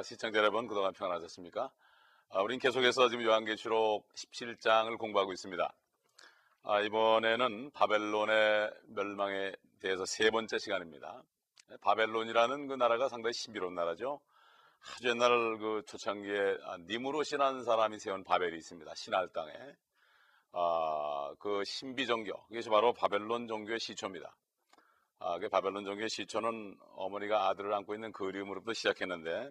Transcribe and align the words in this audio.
아, 0.00 0.02
시청자 0.02 0.38
여러분 0.38 0.66
그동안 0.66 0.94
평안하셨습니까? 0.94 1.70
아, 2.30 2.40
우린 2.40 2.58
계속해서 2.58 3.10
지금 3.10 3.22
요한계시록 3.22 4.08
17장을 4.14 4.96
공부하고 4.96 5.34
있습니다. 5.34 5.74
아, 6.62 6.80
이번에는 6.80 7.70
바벨론의 7.72 8.70
멸망에 8.94 9.52
대해서 9.78 10.06
세 10.06 10.30
번째 10.30 10.58
시간입니다. 10.58 11.22
바벨론이라는 11.82 12.68
그 12.68 12.74
나라가 12.76 13.10
상당히 13.10 13.34
신비로운 13.34 13.74
나라죠. 13.74 14.22
아주 14.96 15.10
옛날 15.10 15.58
그 15.58 15.82
초창기에 15.86 16.56
아, 16.64 16.78
니무롯이라는 16.78 17.64
사람이 17.64 17.98
세운 17.98 18.24
바벨이 18.24 18.56
있습니다. 18.56 18.94
신할 18.94 19.28
땅에. 19.34 19.52
아, 20.52 21.34
그 21.38 21.62
신비 21.66 22.06
종교, 22.06 22.42
그것이 22.46 22.70
바로 22.70 22.94
바벨론 22.94 23.46
종교의 23.46 23.78
시초입니다. 23.78 24.34
아, 25.18 25.38
그 25.38 25.50
바벨론 25.50 25.84
종교의 25.84 26.08
시초는 26.08 26.78
어머니가 26.96 27.50
아들을 27.50 27.70
안고 27.74 27.92
있는 27.92 28.12
그림으로부터 28.12 28.72
시작했는데 28.72 29.50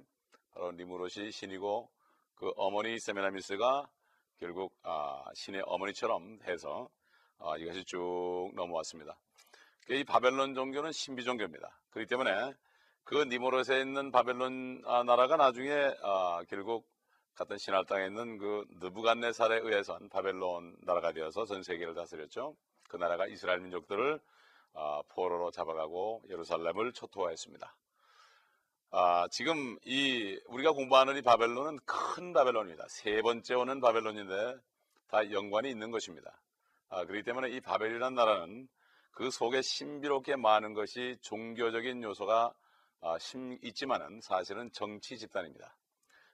바로 0.52 0.72
니무롯이 0.72 1.32
신이고 1.32 1.90
그 2.36 2.52
어머니 2.56 3.00
세메나미스가 3.00 3.90
결국 4.38 4.74
아, 4.84 5.24
신의 5.34 5.62
어머니처럼 5.66 6.40
해서 6.44 6.90
아, 7.40 7.58
이것이 7.58 7.84
쭉 7.86 8.52
넘어왔습니다. 8.56 9.18
그이 9.88 10.04
바벨론 10.04 10.54
종교는 10.54 10.92
신비 10.92 11.24
종교입니다. 11.24 11.80
그렇기 11.90 12.08
때문에 12.08 12.54
그 13.04 13.24
니무롯에 13.24 13.82
있는 13.82 14.12
바벨론 14.12 14.82
아, 14.86 15.04
나라가 15.04 15.36
나중에 15.36 15.72
아, 16.04 16.44
결국 16.48 16.88
같은 17.36 17.58
신할 17.58 17.86
땅에 17.86 18.08
있는 18.08 18.38
그 18.38 18.66
느부갓네살에 18.82 19.62
의해선 19.64 20.10
바벨론 20.10 20.76
나라가 20.82 21.12
되어서 21.12 21.46
전 21.46 21.64
세계를 21.64 21.96
다스렸죠. 21.96 22.56
그 22.88 22.98
나라가 22.98 23.28
이스라엘 23.28 23.62
민족들을 23.62 24.20
아, 24.74 25.02
포로로 25.10 25.52
잡아가고 25.52 26.24
예루살렘을 26.30 26.94
초토화했습니다. 26.94 27.76
아, 28.92 29.28
지금 29.30 29.78
이 29.86 30.40
우리가 30.48 30.72
공부하는 30.72 31.16
이 31.16 31.22
바벨론은 31.22 31.78
큰 31.86 32.34
바벨론입니다. 32.34 32.86
세 32.90 33.22
번째 33.22 33.54
오는 33.54 33.80
바벨론인데 33.80 34.58
다 35.08 35.32
연관이 35.32 35.70
있는 35.70 35.92
것입니다. 35.92 36.42
아, 36.90 37.06
그렇기 37.06 37.24
때문에 37.24 37.50
이 37.50 37.62
바벨이라는 37.62 38.16
나라는 38.16 38.68
그 39.12 39.30
속에 39.30 39.62
신비롭게 39.62 40.38
많은 40.38 40.74
것이 40.74 41.18
종교적인 41.22 42.02
요소가 42.02 42.52
아, 43.02 43.18
있지만은 43.62 44.22
사실은 44.22 44.72
정치 44.72 45.20
집단입니다. 45.20 45.78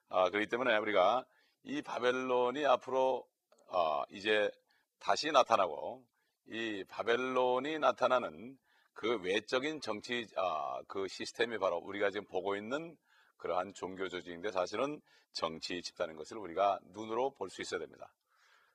아, 0.08 0.30
그렇기 0.30 0.48
때문에 0.48 0.78
우리가 0.78 1.26
이 1.64 1.82
바벨론이 1.82 2.66
앞으로 2.66 3.28
아, 3.70 4.06
이제 4.12 4.50
다시 5.00 5.30
나타나고 5.30 6.06
이 6.48 6.86
바벨론이 6.88 7.80
나타나는 7.80 8.58
그 8.96 9.18
외적인 9.22 9.82
정치 9.82 10.26
아, 10.38 10.82
그 10.88 11.08
시스템이 11.08 11.58
바로 11.60 11.78
우리가 11.78 12.10
지금 12.12 12.26
보고 12.28 12.56
있는 12.56 12.98
그러한 13.38 13.74
종교 13.74 14.08
조직인데 14.10 14.52
사실은 14.52 15.02
정치 15.34 15.82
집단인 15.82 16.16
것을 16.16 16.38
우리가 16.38 16.80
눈으로 16.94 17.32
볼 17.32 17.50
수 17.50 17.62
있어야 17.62 17.80
됩니다. 17.80 18.12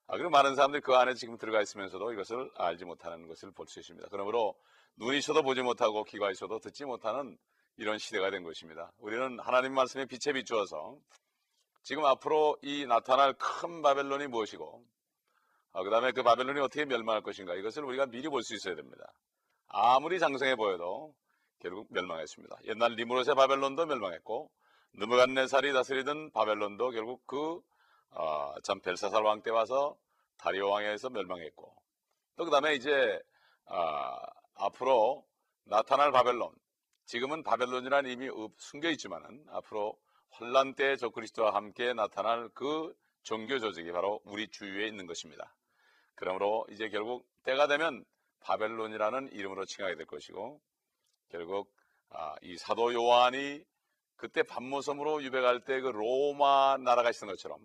아, 0.07 0.13
그리고 0.17 0.29
많은 0.31 0.55
사람들이 0.57 0.83
그 0.83 0.95
안에 0.95 1.15
지금 1.15 1.39
들어가 1.39 1.61
있으면서도 1.63 2.13
이것을 2.13 2.51
알지 2.57 2.85
못하는 2.85 3.27
것을 3.29 3.51
볼 3.53 3.67
수 3.67 3.81
있습니다. 3.81 4.09
그러므로 4.11 4.55
눈이 4.97 5.19
있어도 5.19 5.43
보지 5.43 5.63
못하고 5.63 6.05
귀가 6.05 6.31
있어도 6.31 6.59
듣지 6.59 6.85
못하는 6.85 7.39
이런 7.79 7.97
시대가 7.99 8.31
된 8.31 8.43
것입니다. 8.45 8.93
우리는 8.99 9.39
하나님 9.41 9.73
말씀에 9.73 10.05
빛에 10.05 10.35
비추어서 10.35 10.99
지금 11.83 12.05
앞으로 12.05 12.59
이 12.63 12.85
나타날 12.87 13.33
큰 13.39 13.81
바벨론이 13.81 14.27
무엇이고 14.27 14.85
아, 15.73 15.83
그 15.83 15.89
다음에 15.91 16.13
그 16.13 16.23
바벨론이 16.23 16.61
어떻게 16.61 16.85
멸망할 16.85 17.23
것인가 17.23 17.55
이것을 17.55 17.85
우리가 17.85 18.05
미리 18.07 18.29
볼 18.29 18.43
수 18.43 18.55
있어야 18.55 18.75
됩니다. 18.75 19.11
아무리 19.73 20.19
장성해 20.19 20.57
보여도 20.57 21.15
결국 21.61 21.87
멸망했습니다. 21.91 22.57
옛날 22.65 22.93
리무롯의 22.95 23.35
바벨론도 23.37 23.87
멸망했고 23.87 24.51
느무갓네살이 24.95 25.73
다스리던 25.73 26.33
바벨론도 26.33 26.91
결국 26.91 27.27
그 27.27 27.61
어, 28.11 28.55
참 28.65 28.81
벨사살 28.81 29.23
왕 29.23 29.43
때 29.43 29.51
와서 29.51 29.97
다리오 30.39 30.69
왕에 30.71 30.97
서 30.97 31.11
멸망했고 31.11 31.75
또 32.37 32.45
그 32.45 32.51
다음에 32.51 32.75
이제 32.75 33.21
어, 33.67 34.17
앞으로 34.57 35.25
나타날 35.65 36.11
바벨론 36.11 36.53
지금은 37.05 37.43
바벨론이라는 37.45 38.11
이미 38.11 38.29
숨겨 38.57 38.91
있지만은 38.91 39.45
앞으로 39.51 39.97
환란 40.31 40.75
때 40.75 40.97
저그리스도와 40.97 41.55
함께 41.55 41.93
나타날 41.93 42.49
그 42.55 42.95
종교 43.23 43.59
조직이 43.61 43.93
바로 43.93 44.21
우리 44.25 44.49
주위에 44.49 44.87
있는 44.89 45.07
것입니다. 45.07 45.55
그러므로 46.15 46.67
이제 46.71 46.89
결국 46.89 47.27
때가 47.45 47.67
되면 47.69 48.05
바벨론이라는 48.41 49.33
이름으로 49.33 49.65
칭하게 49.65 49.97
될 49.97 50.07
것이고 50.07 50.61
결국 51.29 51.73
아, 52.11 52.35
이 52.43 52.57
사도 52.57 52.93
요한이 52.93 53.65
그때 54.17 54.43
밤모섬으로 54.43 55.23
유배갈 55.23 55.65
때 55.65 55.81
그 55.81 55.89
로마 55.89 56.77
나라가 56.79 57.11
있었던 57.11 57.29
것처럼 57.29 57.61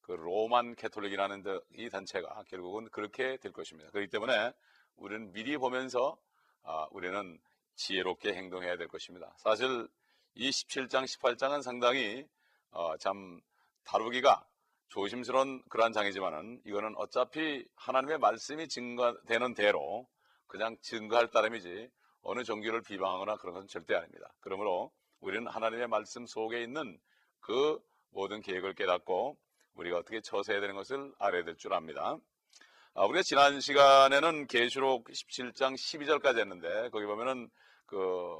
그 0.00 0.12
로만 0.12 0.74
캐톨릭이라는 0.74 1.44
이 1.74 1.90
단체가 1.90 2.42
결국은 2.48 2.88
그렇게 2.90 3.36
될 3.36 3.52
것입니다. 3.52 3.90
그렇기 3.90 4.10
때문에 4.10 4.52
우리는 4.96 5.32
미리 5.32 5.56
보면서 5.58 6.16
아, 6.62 6.86
우리는 6.90 7.38
지혜롭게 7.76 8.34
행동해야 8.34 8.76
될 8.76 8.88
것입니다. 8.88 9.34
사실 9.36 9.86
이 10.34 10.50
17장, 10.50 11.04
18장은 11.04 11.62
상당히 11.62 12.26
어, 12.70 12.96
참 12.96 13.40
다루기가 13.84 14.47
조심스러운 14.88 15.62
그러한 15.68 15.92
장이지만은 15.92 16.60
이거는 16.64 16.94
어차피 16.96 17.64
하나님의 17.76 18.18
말씀이 18.18 18.68
증거되는 18.68 19.54
대로 19.54 20.08
그냥 20.46 20.76
증거할 20.80 21.30
따름이지 21.30 21.90
어느 22.22 22.42
종교를 22.42 22.82
비방하거나 22.82 23.36
그런 23.36 23.54
것은 23.54 23.68
절대 23.68 23.94
아닙니다. 23.94 24.32
그러므로 24.40 24.90
우리는 25.20 25.46
하나님의 25.46 25.88
말씀 25.88 26.26
속에 26.26 26.62
있는 26.62 26.98
그 27.40 27.78
모든 28.10 28.40
계획을 28.40 28.74
깨닫고 28.74 29.36
우리가 29.74 29.98
어떻게 29.98 30.20
처세해야 30.20 30.60
되는 30.60 30.74
것을 30.74 31.12
알아야 31.18 31.44
될 31.44 31.56
줄 31.56 31.72
압니다. 31.74 32.16
아, 32.94 33.04
우리가 33.04 33.22
지난 33.22 33.60
시간에는 33.60 34.46
계시록 34.46 35.04
17장 35.08 35.74
12절까지 35.74 36.38
했는데 36.38 36.88
거기 36.90 37.06
보면은 37.06 37.48
그 37.86 38.36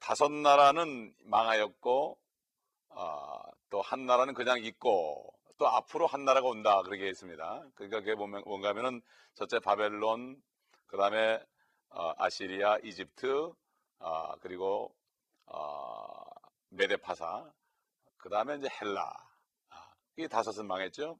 다섯 0.00 0.32
나라는 0.32 1.14
망하였고 1.24 2.18
아, 2.90 3.42
또 3.70 3.80
한 3.82 4.06
나라는 4.06 4.34
그냥 4.34 4.62
있고 4.64 5.33
또 5.58 5.68
앞으로 5.68 6.06
한 6.06 6.24
나라가 6.24 6.48
온다 6.48 6.82
그렇게 6.82 7.06
했습니다. 7.06 7.64
그러니까 7.74 8.00
그게 8.00 8.14
보면 8.14 8.42
뭔가 8.46 8.70
하면은 8.70 9.00
첫째 9.34 9.58
바벨론, 9.58 10.40
그 10.86 10.96
다음에 10.96 11.40
어, 11.90 12.12
아시리아, 12.16 12.78
이집트, 12.82 13.52
어, 14.00 14.36
그리고 14.40 14.94
어, 15.46 16.24
메데파사, 16.70 17.50
그 18.16 18.28
다음에 18.28 18.56
이제 18.56 18.68
헬라. 18.80 19.12
아, 19.70 19.94
이게 20.16 20.26
다섯은 20.26 20.66
망했죠. 20.66 21.18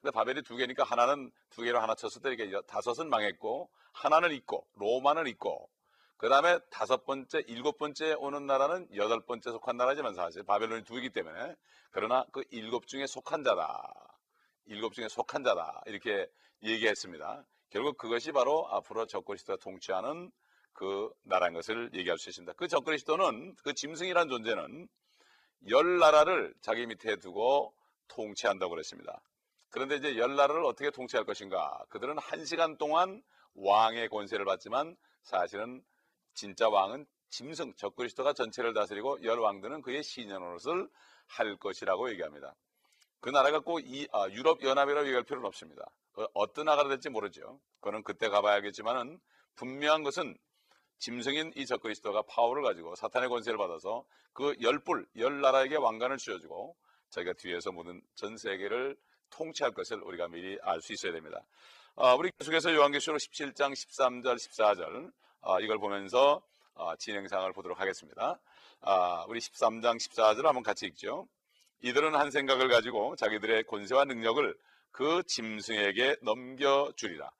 근데 0.00 0.12
바벨이 0.12 0.42
두 0.42 0.56
개니까 0.56 0.84
하나는 0.84 1.30
두 1.50 1.62
개로 1.62 1.80
하나 1.80 1.94
쳤을 1.94 2.22
때 2.22 2.32
이게 2.32 2.50
다섯은 2.66 3.08
망했고 3.10 3.70
하나는 3.92 4.32
있고 4.32 4.66
로마는 4.74 5.26
있고 5.28 5.68
그 6.20 6.28
다음에 6.28 6.58
다섯 6.68 7.06
번째, 7.06 7.42
일곱 7.46 7.78
번째 7.78 8.12
오는 8.18 8.44
나라는 8.44 8.94
여덟 8.94 9.22
번째 9.24 9.52
속한 9.52 9.78
나라지만 9.78 10.14
사실 10.14 10.42
바벨론이 10.42 10.84
두 10.84 10.92
개이기 10.92 11.08
때문에 11.08 11.56
그러나 11.92 12.26
그 12.30 12.44
일곱 12.50 12.86
중에 12.86 13.06
속한 13.06 13.42
자다. 13.42 14.18
일곱 14.66 14.92
중에 14.92 15.08
속한 15.08 15.44
자다. 15.44 15.80
이렇게 15.86 16.30
얘기했습니다. 16.62 17.42
결국 17.70 17.96
그것이 17.96 18.32
바로 18.32 18.68
앞으로 18.68 19.06
적그리스도가 19.06 19.56
통치하는 19.62 20.30
그 20.74 21.10
나라인 21.22 21.54
것을 21.54 21.88
얘기할 21.94 22.18
수 22.18 22.28
있습니다. 22.28 22.52
그 22.52 22.68
적그리스도는 22.68 23.54
그 23.64 23.72
짐승이란 23.72 24.28
존재는 24.28 24.88
열 25.70 25.98
나라를 25.98 26.52
자기 26.60 26.84
밑에 26.84 27.16
두고 27.16 27.72
통치한다고 28.08 28.68
그랬습니다. 28.72 29.22
그런데 29.70 29.96
이제 29.96 30.18
열 30.18 30.36
나라를 30.36 30.66
어떻게 30.66 30.90
통치할 30.90 31.24
것인가? 31.24 31.82
그들은 31.88 32.18
한 32.18 32.44
시간 32.44 32.76
동안 32.76 33.22
왕의 33.54 34.10
권세를 34.10 34.44
받지만 34.44 34.98
사실은 35.22 35.82
진짜 36.34 36.68
왕은 36.68 37.06
짐승 37.30 37.74
적그리스도가 37.76 38.32
전체를 38.32 38.74
다스리고 38.74 39.22
열 39.22 39.38
왕들은 39.38 39.82
그의 39.82 40.02
신현노릇을 40.02 40.88
할 41.26 41.56
것이라고 41.56 42.10
얘기합니다. 42.10 42.54
그 43.20 43.30
나라가 43.30 43.60
꼭 43.60 43.80
이, 43.80 44.08
아, 44.12 44.28
유럽 44.30 44.62
연합이라고 44.62 45.06
얘기할 45.06 45.24
필요는 45.24 45.46
없습니다. 45.46 45.90
그 46.12 46.26
어떤 46.34 46.66
나라가 46.66 46.88
될지 46.88 47.08
모르죠. 47.08 47.60
그거는 47.80 48.02
그때 48.02 48.28
가봐야겠지만은 48.28 49.20
분명한 49.56 50.02
것은 50.02 50.36
짐승인 50.98 51.52
이 51.56 51.66
적그리스도가 51.66 52.22
파워를 52.22 52.62
가지고 52.62 52.94
사탄의 52.94 53.28
권세를 53.28 53.58
받아서 53.58 54.04
그 54.32 54.54
열불 54.60 55.06
열 55.16 55.40
나라에게 55.40 55.76
왕관을 55.76 56.18
쥐어주고 56.18 56.76
자기가 57.10 57.34
뒤에서 57.34 57.72
모든 57.72 58.02
전 58.14 58.36
세계를 58.36 58.96
통치할 59.30 59.72
것을 59.72 60.02
우리가 60.02 60.28
미리 60.28 60.58
알 60.62 60.80
수 60.80 60.92
있어야 60.92 61.12
됩니다. 61.12 61.44
아, 61.96 62.14
우리 62.14 62.30
계속해서 62.38 62.74
요한계시록 62.74 63.18
17장 63.18 63.72
13절 63.72 64.36
14절 64.36 65.06
아, 65.06 65.12
이걸 65.60 65.78
보면서 65.78 66.42
아, 66.74 66.96
진행상을 66.98 67.52
보도록 67.52 67.80
하겠습니다. 67.80 68.40
아, 68.80 69.24
우리 69.28 69.40
13장 69.40 69.96
14절 69.96 70.44
한번 70.44 70.62
같이 70.62 70.86
읽죠. 70.86 71.28
이들은 71.82 72.14
한 72.14 72.30
생각을 72.30 72.68
가지고 72.68 73.16
자기들의 73.16 73.64
권세와 73.64 74.04
능력을 74.04 74.56
그 74.90 75.22
짐승에게 75.26 76.16
넘겨주리라. 76.22 77.30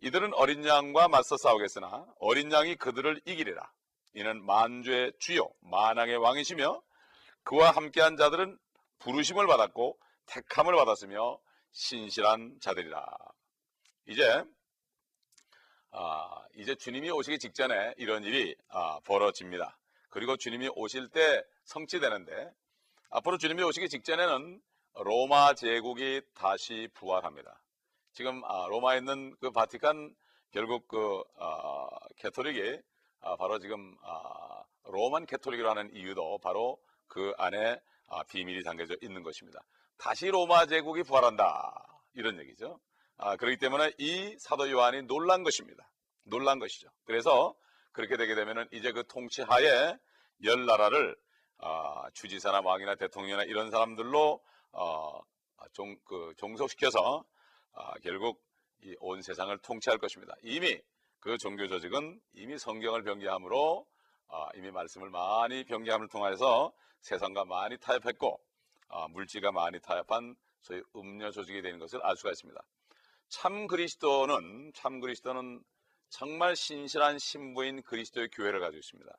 이들은 0.00 0.34
어린 0.34 0.64
양과 0.64 1.08
맞서 1.08 1.36
싸우겠으나 1.36 2.06
어린 2.18 2.52
양이 2.52 2.76
그들을 2.76 3.20
이기리라. 3.24 3.70
이는 4.14 4.44
만주의 4.44 5.12
주요 5.18 5.48
만왕의 5.60 6.16
왕이시며 6.16 6.82
그와 7.44 7.70
함께한 7.70 8.16
자들은 8.16 8.58
부르심을 8.98 9.46
받았고 9.46 9.98
택함을 10.26 10.74
받았으며 10.74 11.38
신실한 11.72 12.58
자들이라. 12.60 13.04
이제 14.06 14.44
아, 15.98 16.44
이제 16.54 16.74
주님이 16.74 17.10
오시기 17.10 17.38
직전에 17.38 17.94
이런 17.96 18.22
일이 18.22 18.54
아, 18.68 19.00
벌어집니다. 19.06 19.78
그리고 20.10 20.36
주님이 20.36 20.68
오실 20.74 21.08
때 21.08 21.42
성취되는데 21.64 22.52
앞으로 23.08 23.38
주님이 23.38 23.62
오시기 23.62 23.88
직전에는 23.88 24.60
로마 24.96 25.54
제국이 25.54 26.20
다시 26.34 26.90
부활합니다. 26.92 27.62
지금 28.12 28.44
아, 28.44 28.66
로마에 28.68 28.98
있는 28.98 29.34
그 29.40 29.50
바티칸 29.50 30.14
결국 30.50 30.86
그 30.86 31.22
아, 31.38 31.88
Catholic이 32.18 32.78
아, 33.22 33.36
바로 33.36 33.58
지금 33.58 33.96
아, 34.02 34.64
Roman 34.84 35.24
Catholic이라는 35.24 35.94
이유도 35.94 36.38
바로 36.42 36.78
그 37.06 37.32
안에 37.38 37.80
아, 38.08 38.22
비밀이 38.24 38.64
담겨져 38.64 38.94
있는 39.00 39.22
것입니다. 39.22 39.60
다시 39.96 40.26
로마 40.26 40.66
제국이 40.66 41.04
부활한다 41.04 42.02
이런 42.12 42.38
얘기죠. 42.38 42.80
아, 43.18 43.36
그렇기 43.36 43.58
때문에 43.58 43.92
이 43.98 44.36
사도 44.38 44.70
요한이 44.70 45.02
놀란 45.02 45.42
것입니다. 45.42 45.88
놀란 46.24 46.58
것이죠. 46.58 46.88
그래서 47.04 47.54
그렇게 47.92 48.16
되게 48.16 48.34
되면은 48.34 48.68
이제 48.72 48.92
그 48.92 49.06
통치하에 49.06 49.96
열 50.44 50.66
나라를 50.66 51.16
아, 51.58 52.10
주지사나 52.12 52.60
왕이나 52.60 52.96
대통령이나 52.96 53.44
이런 53.44 53.70
사람들로 53.70 54.42
어, 54.72 55.20
종, 55.72 55.96
그 56.04 56.34
종속시켜서 56.36 57.24
아, 57.72 57.94
결국 58.02 58.42
이 58.82 58.94
온 59.00 59.22
세상을 59.22 59.56
통치할 59.58 59.98
것입니다. 59.98 60.34
이미 60.42 60.78
그 61.20 61.38
종교 61.38 61.66
조직은 61.66 62.20
이미 62.34 62.58
성경을 62.58 63.02
변개함으로 63.02 63.86
아, 64.28 64.48
이미 64.54 64.70
말씀을 64.70 65.08
많이 65.10 65.64
변개함을 65.64 66.08
통해서 66.08 66.72
세상과 67.00 67.46
많이 67.46 67.78
타협했고 67.78 68.38
아, 68.88 69.08
물질과 69.08 69.52
많이 69.52 69.80
타협한 69.80 70.36
소위 70.60 70.82
음료 70.94 71.30
조직이 71.30 71.62
되는 71.62 71.78
것을 71.78 72.00
알 72.04 72.16
수가 72.16 72.30
있습니다. 72.30 72.60
참 73.28 73.66
그리스도는 73.66 74.72
참 74.74 75.00
그리스도는 75.00 75.62
정말 76.08 76.56
신실한 76.56 77.18
신부인 77.18 77.82
그리스도의 77.82 78.28
교회를 78.30 78.60
가지고 78.60 78.78
있습니다. 78.78 79.12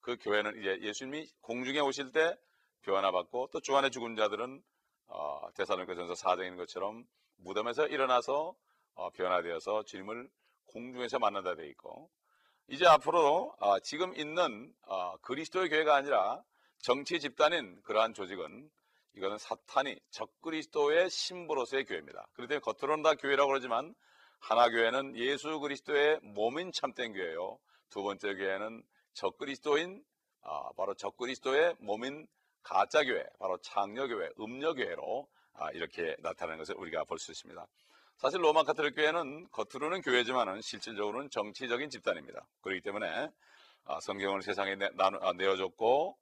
그 0.00 0.16
교회는 0.20 0.58
이제 0.60 0.78
예수님이 0.80 1.28
공중에 1.40 1.80
오실 1.80 2.12
때 2.12 2.36
변화 2.82 3.10
받고 3.10 3.50
또 3.52 3.60
주안의 3.60 3.90
죽은 3.90 4.16
자들은 4.16 4.62
어, 5.06 5.48
대사로니가전서 5.54 6.14
4장인 6.14 6.46
인 6.48 6.56
것처럼 6.56 7.06
무덤에서 7.36 7.86
일어나서 7.86 8.54
어, 8.94 9.10
변화되어서 9.10 9.84
주님을 9.84 10.28
공중에서 10.66 11.18
만난다 11.18 11.54
되어 11.54 11.66
있고 11.66 12.10
이제 12.68 12.86
앞으로 12.86 13.54
어, 13.60 13.78
지금 13.80 14.16
있는 14.16 14.74
어, 14.86 15.16
그리스도의 15.18 15.68
교회가 15.68 15.94
아니라 15.94 16.42
정치 16.78 17.20
집단인 17.20 17.80
그러한 17.82 18.14
조직은 18.14 18.70
이거는 19.16 19.38
사탄이 19.38 19.98
적그리스도의 20.10 21.10
신부로서의 21.10 21.84
교회입니다. 21.84 22.26
그렇기 22.32 22.48
때문에 22.48 22.60
겉으로는 22.60 23.02
다 23.02 23.14
교회라고 23.14 23.48
그러지만 23.48 23.94
하나 24.40 24.68
교회는 24.68 25.16
예수 25.16 25.60
그리스도의 25.60 26.20
몸인 26.22 26.72
참된 26.72 27.12
교회요. 27.12 27.58
두 27.90 28.02
번째 28.02 28.34
교회는 28.34 28.82
적그리스도인 29.14 30.02
아, 30.42 30.72
바로 30.76 30.94
적그리스도의 30.94 31.76
몸인 31.78 32.26
가짜 32.62 33.04
교회, 33.04 33.24
바로 33.38 33.58
창녀 33.58 34.06
교회, 34.08 34.28
음녀 34.40 34.74
교회로 34.74 35.28
아, 35.54 35.70
이렇게 35.72 36.16
나타나는 36.20 36.58
것을 36.58 36.74
우리가 36.76 37.04
볼 37.04 37.18
수 37.18 37.30
있습니다. 37.30 37.66
사실 38.16 38.42
로마 38.42 38.62
카톨릭 38.62 38.94
교회는 38.94 39.48
겉으로는 39.50 40.00
교회지만은 40.02 40.60
실질적으로는 40.62 41.30
정치적인 41.30 41.90
집단입니다. 41.90 42.46
그렇기 42.62 42.80
때문에 42.80 43.28
아, 43.84 44.00
성경을 44.00 44.42
세상에 44.42 44.76
내, 44.76 44.88
아, 44.98 45.32
내어줬고 45.32 46.16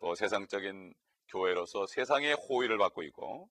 또 0.00 0.14
세상적인 0.14 0.94
교회로서 1.28 1.86
세상의 1.86 2.34
호의를 2.34 2.78
받고 2.78 3.02
있고 3.04 3.48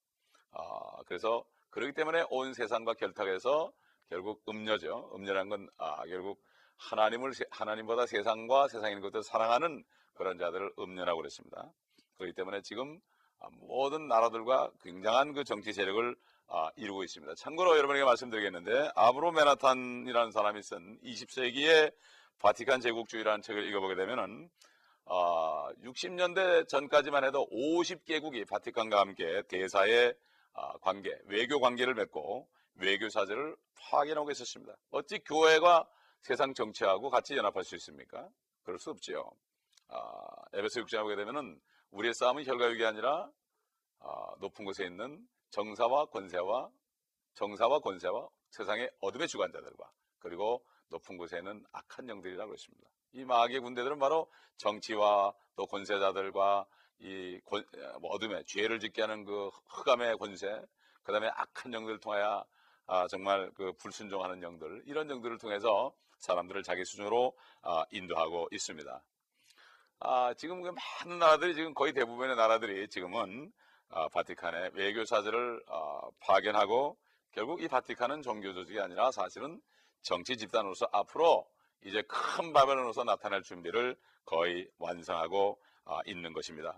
아, 0.51 1.03
그래서 1.05 1.43
그렇기 1.69 1.93
때문에 1.93 2.25
온 2.29 2.53
세상과 2.53 2.93
결탁해서 2.93 3.71
결국 4.09 4.43
음녀죠. 4.47 5.11
음녀란 5.15 5.49
건 5.49 5.67
아, 5.77 6.05
결국 6.05 6.41
하나님을 6.77 7.31
하나님보다 7.49 8.05
세상과 8.05 8.67
세상에 8.67 8.91
있는 8.91 9.01
것들을 9.01 9.23
사랑하는 9.23 9.83
그런 10.13 10.37
자들을 10.37 10.73
음녀라고 10.77 11.17
그랬습니다. 11.17 11.71
그렇기 12.17 12.33
때문에 12.33 12.61
지금 12.61 12.99
아, 13.39 13.47
모든 13.53 14.07
나라들과 14.07 14.71
굉장한 14.81 15.33
그 15.33 15.43
정치 15.43 15.73
세력을 15.73 16.15
아, 16.47 16.69
이루고 16.75 17.03
있습니다. 17.03 17.33
참고로 17.35 17.77
여러분에게 17.77 18.05
말씀드리겠는데 18.05 18.91
아브로 18.95 19.31
메나탄이라는 19.31 20.31
사람이 20.31 20.61
쓴 20.61 20.99
20세기의 21.03 21.93
바티칸 22.39 22.81
제국주의라는 22.81 23.41
책을 23.41 23.67
읽어보게 23.67 23.95
되면은 23.95 24.49
어, 25.05 25.69
60년대 25.83 26.67
전까지만 26.67 27.23
해도 27.25 27.47
50개국이 27.51 28.47
바티칸과 28.47 28.99
함께 28.99 29.43
대사의 29.47 30.13
어, 30.53 30.77
관계, 30.79 31.17
외교 31.25 31.59
관계를 31.59 31.93
맺고 31.93 32.47
외교 32.75 33.09
사제를 33.09 33.55
파견하고 33.75 34.31
있었습니다. 34.31 34.75
어찌 34.91 35.19
교회가 35.19 35.87
세상 36.21 36.53
정치하고 36.53 37.09
같이 37.09 37.35
연합할 37.35 37.63
수 37.63 37.75
있습니까? 37.75 38.29
그럴 38.63 38.79
수 38.79 38.91
없지요. 38.91 39.29
어, 39.89 39.99
에베소 40.53 40.81
6장에 40.81 41.01
보게 41.01 41.15
되면은 41.15 41.59
우리의 41.91 42.13
싸움은 42.15 42.45
혈과육이 42.45 42.85
아니라 42.85 43.29
어, 43.99 44.35
높은 44.39 44.65
곳에 44.65 44.85
있는 44.85 45.27
정사와 45.51 46.05
권세와 46.05 46.69
정사와 47.35 47.79
권세와 47.79 48.27
세상의 48.51 48.89
어둠의 49.01 49.27
주관자들과 49.27 49.91
그리고 50.19 50.63
높은 50.89 51.17
곳에 51.17 51.37
있는 51.37 51.63
악한 51.71 52.07
영들이라고 52.07 52.53
했습니다. 52.53 52.89
이 53.13 53.23
마귀의 53.25 53.59
군대들은 53.59 53.99
바로 53.99 54.27
정치와 54.57 55.33
또 55.55 55.65
권세자들과 55.67 56.65
이 56.99 57.39
권, 57.45 57.63
뭐 58.01 58.11
어둠의 58.11 58.43
죄를 58.45 58.79
짓게 58.79 59.01
하는 59.01 59.23
그 59.23 59.49
흑암의 59.67 60.17
권세, 60.17 60.61
그 61.03 61.11
다음에 61.11 61.27
악한 61.27 61.73
영들을 61.73 61.99
통하여 61.99 62.43
아, 62.85 63.07
정말 63.07 63.51
그 63.55 63.73
불순종하는 63.73 64.41
영들, 64.41 64.83
이런 64.87 65.09
영들을 65.09 65.37
통해서 65.37 65.93
사람들을 66.19 66.63
자기 66.63 66.83
수준으로 66.85 67.33
아, 67.61 67.85
인도하고 67.91 68.47
있습니다. 68.51 69.03
아, 69.99 70.33
지금 70.33 70.61
그 70.61 70.69
많은 71.05 71.19
나라들이 71.19 71.55
지금 71.55 71.73
거의 71.73 71.93
대부분의 71.93 72.35
나라들이 72.35 72.89
지금은 72.89 73.51
아, 73.89 74.09
바티칸의 74.09 74.71
외교사들을 74.73 75.63
아, 75.67 76.01
파견하고 76.19 76.97
결국 77.31 77.61
이 77.61 77.67
바티칸은 77.67 78.21
종교 78.21 78.53
조직이 78.53 78.79
아니라 78.79 79.11
사실은 79.11 79.61
정치 80.01 80.35
집단으로서 80.35 80.87
앞으로 80.91 81.47
이제 81.85 82.01
큰 82.07 82.53
바벨론으로서 82.53 83.03
나타날 83.03 83.43
준비를 83.43 83.95
거의 84.25 84.67
완성하고 84.77 85.59
아, 85.85 85.99
있는 86.05 86.33
것입니다. 86.33 86.77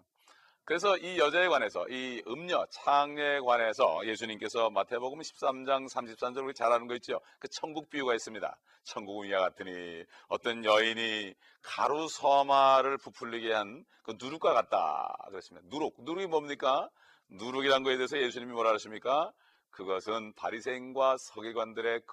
그래서 0.64 0.98
이 0.98 1.20
여자에 1.20 1.48
관해서 1.48 1.88
이 1.90 2.24
음녀 2.28 2.66
창녀에 2.72 3.40
관해서 3.42 4.04
예수님께서 4.04 4.72
마태복음 4.72 5.20
13장 5.20 5.88
33절 5.88 6.44
우리 6.44 6.56
잘 6.56 6.72
아는 6.72 6.88
거 6.88 6.96
있죠. 6.96 7.22
그 7.38 7.48
천국 7.50 7.90
비유가 7.92 8.16
있습니다. 8.16 8.58
천국은 8.84 9.28
이와 9.28 9.42
같으니 9.42 10.04
어떤 10.28 10.66
여인이 10.66 11.36
가루 11.62 12.08
서마를 12.08 12.98
부풀리게 12.98 13.54
한 13.54 13.86
그 14.06 14.16
누룩과 14.20 14.54
같다 14.54 15.16
그랬습니다. 15.30 15.68
누룩 15.72 15.96
누룩이 16.04 16.28
뭡니까? 16.28 16.90
누룩이란 17.30 17.82
거에 17.82 17.98
대해서 17.98 18.20
예수님이 18.20 18.52
뭐라 18.54 18.72
하십니까? 18.74 19.34
그것은 19.72 20.34
바리새인과 20.34 21.18
서기관들의 21.18 22.04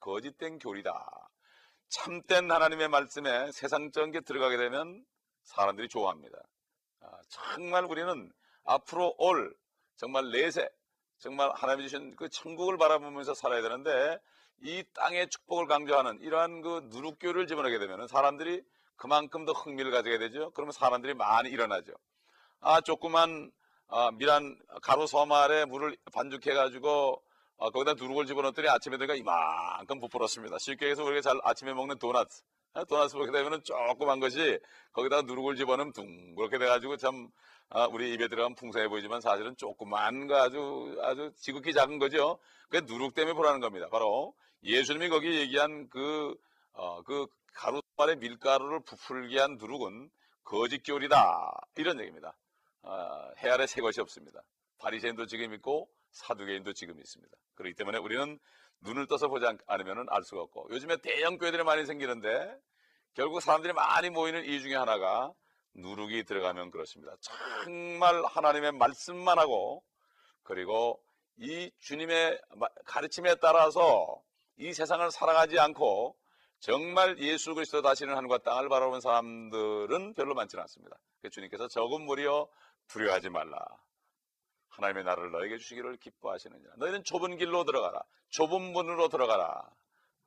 거짓된 0.00 0.58
교리다. 0.58 1.28
참된 1.88 2.50
하나님의 2.50 2.88
말씀에 2.88 3.50
세상적인 3.52 4.12
게 4.12 4.20
들어가게 4.20 4.56
되면 4.56 5.04
사람들이 5.44 5.88
좋아합니다. 5.88 6.38
아, 7.00 7.10
정말 7.28 7.84
우리는 7.84 8.30
앞으로 8.64 9.14
올 9.18 9.56
정말 9.96 10.30
내세 10.30 10.68
정말 11.18 11.50
하나님 11.54 11.82
주신 11.82 12.14
그 12.14 12.28
천국을 12.28 12.76
바라보면서 12.76 13.34
살아야 13.34 13.62
되는데 13.62 14.18
이 14.60 14.84
땅의 14.94 15.30
축복을 15.30 15.66
강조하는 15.66 16.20
이러한 16.20 16.60
그 16.60 16.88
누룩교를 16.90 17.46
집어넣게 17.46 17.78
되면 17.78 18.06
사람들이 18.06 18.62
그만큼 18.96 19.44
더 19.44 19.52
흥미를 19.52 19.90
가지게 19.90 20.18
되죠. 20.18 20.50
그러면 20.50 20.72
사람들이 20.72 21.14
많이 21.14 21.48
일어나죠. 21.48 21.92
아 22.60 22.80
조그만 22.80 23.50
아, 23.86 24.10
미란 24.12 24.58
가로 24.82 25.06
서말에 25.06 25.64
물을 25.64 25.96
반죽해 26.12 26.54
가지고 26.54 27.22
어, 27.58 27.70
거기다 27.70 27.94
누룩을 27.94 28.26
집어넣더니 28.26 28.68
아침에 28.68 28.96
들어가 28.98 29.14
이만큼 29.14 29.98
부풀었습니다. 29.98 30.58
쉽게 30.58 30.90
해서 30.90 31.02
우리가 31.02 31.20
잘 31.20 31.40
아침에 31.42 31.74
먹는 31.74 31.98
도넛. 31.98 32.28
어, 32.74 32.84
도넛 32.84 33.16
먹게 33.16 33.32
되면 33.32 33.62
조그만 33.64 34.20
것이 34.20 34.60
거기다 34.92 35.22
누룩을 35.22 35.56
집어넣으면 35.56 35.92
둥그렇게 35.92 36.58
돼가지고 36.58 36.96
참 36.98 37.28
아, 37.70 37.86
우리 37.86 38.14
입에 38.14 38.28
들어가면 38.28 38.54
풍성해 38.54 38.88
보이지만 38.88 39.20
사실은 39.20 39.56
조그만 39.56 40.28
거 40.28 40.36
아주 40.36 40.96
아주 41.02 41.32
지극히 41.36 41.72
작은 41.72 41.98
거죠. 41.98 42.38
그게 42.70 42.86
누룩 42.86 43.14
때문에 43.14 43.34
보라는 43.34 43.60
겁니다. 43.60 43.88
바로 43.90 44.34
예수님이 44.62 45.08
거기 45.08 45.40
얘기한 45.40 45.88
그, 45.90 46.34
어, 46.72 47.02
그 47.02 47.26
가루말의 47.54 48.18
밀가루를 48.20 48.80
부풀게 48.84 49.38
한 49.40 49.56
누룩은 49.58 50.10
거짓 50.44 50.82
교리다. 50.84 51.50
이런 51.76 51.98
얘기입니다. 51.98 52.36
어, 52.82 53.30
해 53.38 53.50
아래 53.50 53.66
새 53.66 53.80
것이 53.80 54.00
없습니다. 54.00 54.42
바리새인도 54.78 55.26
지금 55.26 55.52
있고 55.54 55.88
사두개인도 56.12 56.72
지금 56.72 56.98
있습니다. 56.98 57.36
그렇기 57.54 57.74
때문에 57.74 57.98
우리는 57.98 58.38
눈을 58.80 59.06
떠서 59.06 59.28
보지 59.28 59.46
않으면 59.66 60.06
알 60.10 60.22
수가 60.24 60.42
없고 60.42 60.68
요즘에 60.70 60.98
대형 60.98 61.38
교회들이 61.38 61.64
많이 61.64 61.84
생기는데 61.84 62.56
결국 63.14 63.40
사람들이 63.40 63.72
많이 63.72 64.10
모이는 64.10 64.44
이유 64.44 64.60
중에 64.60 64.74
하나가 64.76 65.32
누룩이 65.74 66.24
들어가면 66.24 66.70
그렇습니다. 66.70 67.14
정말 67.20 68.24
하나님의 68.24 68.72
말씀만 68.72 69.38
하고 69.38 69.82
그리고 70.42 71.00
이 71.36 71.70
주님의 71.80 72.40
가르침에 72.84 73.36
따라서 73.36 74.22
이 74.56 74.72
세상을 74.72 75.08
살아가지 75.10 75.58
않고 75.58 76.16
정말 76.60 77.18
예수 77.18 77.54
그리스도 77.54 77.82
다시는 77.82 78.16
하늘과 78.16 78.38
땅을 78.38 78.68
바라보는 78.68 79.00
사람들은 79.00 80.14
별로 80.14 80.34
많지는 80.34 80.62
않습니다. 80.62 80.96
주님께서 81.30 81.68
적은 81.68 82.02
무리여 82.02 82.48
두려워하지 82.88 83.30
말라. 83.30 83.58
하나님의 84.78 85.04
나라를 85.04 85.32
너에게 85.32 85.58
주시기를 85.58 85.96
기뻐하시느니라. 85.96 86.74
너희는 86.76 87.02
좁은 87.04 87.36
길로 87.36 87.64
들어가라. 87.64 88.00
좁은 88.30 88.72
문으로 88.72 89.08
들어가라. 89.08 89.68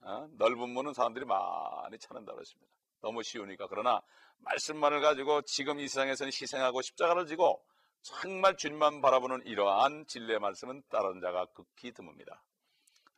어? 0.01 0.27
넓은 0.38 0.70
문은 0.70 0.93
사람들이 0.93 1.25
많이 1.25 1.98
찾는다 1.98 2.34
그랬습니다. 2.34 2.70
너무 3.01 3.24
쉬우니까. 3.24 3.67
그러나 3.67 4.01
말씀만을 4.39 5.00
가지고 5.01 5.41
지금 5.43 5.79
이 5.79 5.88
세상에서는 5.88 6.29
희생하고 6.29 6.81
십자가를 6.81 7.27
지고 7.27 7.63
정말 8.01 8.58
주님만 8.58 9.01
바라보는 9.01 9.46
이러한 9.46 10.05
진리의 10.08 10.39
말씀은 10.39 10.84
다른 10.89 11.22
자가 11.22 11.46
극히 11.53 11.91
드뭅니다. 11.93 12.38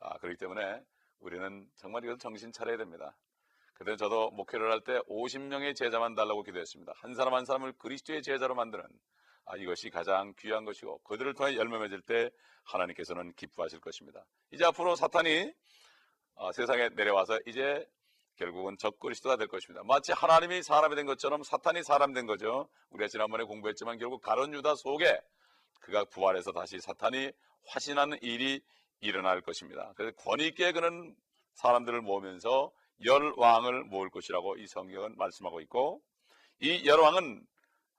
아, 0.01 0.17
그렇기 0.19 0.37
때문에 0.37 0.81
우리는 1.19 1.67
정말 1.77 2.03
이걸 2.03 2.17
정신 2.19 2.51
차려야 2.51 2.77
됩니다. 2.77 3.15
그때 3.73 3.95
저도 3.95 4.29
목회를 4.31 4.71
할 4.71 4.81
때 4.81 4.99
50명의 5.09 5.75
제자만 5.75 6.13
달라고 6.15 6.43
기도했습니다. 6.43 6.93
한 6.97 7.15
사람 7.15 7.33
한 7.33 7.45
사람을 7.45 7.73
그리스도의 7.79 8.21
제자로 8.21 8.53
만드는 8.55 8.83
아, 8.83 8.87
이것이 9.57 9.89
가장 9.89 10.33
귀한 10.39 10.65
것이고 10.65 10.99
그들을 10.99 11.33
통해 11.33 11.55
열매 11.55 11.77
맺을 11.79 12.01
때 12.01 12.29
하나님께서는 12.65 13.33
기뻐하실 13.33 13.79
것입니다. 13.81 14.25
이제 14.51 14.65
앞으로 14.65 14.95
사탄이 14.95 15.51
어, 16.35 16.51
세상에 16.51 16.89
내려와서 16.89 17.39
이제 17.45 17.85
결국은 18.37 18.77
적그리스도가 18.79 19.35
될 19.35 19.47
것입니다. 19.47 19.83
마치 19.83 20.11
하나님이 20.11 20.63
사람이 20.63 20.95
된 20.95 21.05
것처럼 21.05 21.43
사탄이 21.43 21.83
사람 21.83 22.13
된 22.13 22.25
거죠. 22.25 22.67
우리가 22.89 23.07
지난번에 23.07 23.43
공부했지만 23.43 23.99
결국 23.99 24.21
가론 24.21 24.53
유다 24.53 24.75
속에 24.75 25.19
그가 25.81 26.05
부활해서 26.05 26.51
다시 26.51 26.79
사탄이 26.79 27.31
화신하는 27.67 28.17
일이 28.21 28.61
일어날 29.01 29.41
것입니다. 29.41 29.93
그래서 29.95 30.15
권위 30.17 30.47
있게 30.47 30.71
그는 30.71 31.15
사람들을 31.55 32.01
모으면서 32.01 32.71
열 33.05 33.33
왕을 33.37 33.83
모을 33.83 34.09
것이라고 34.09 34.55
이 34.57 34.65
성경은 34.67 35.15
말씀하고 35.17 35.59
있고 35.61 36.01
이 36.61 36.85
열 36.85 36.99
왕은 36.99 37.45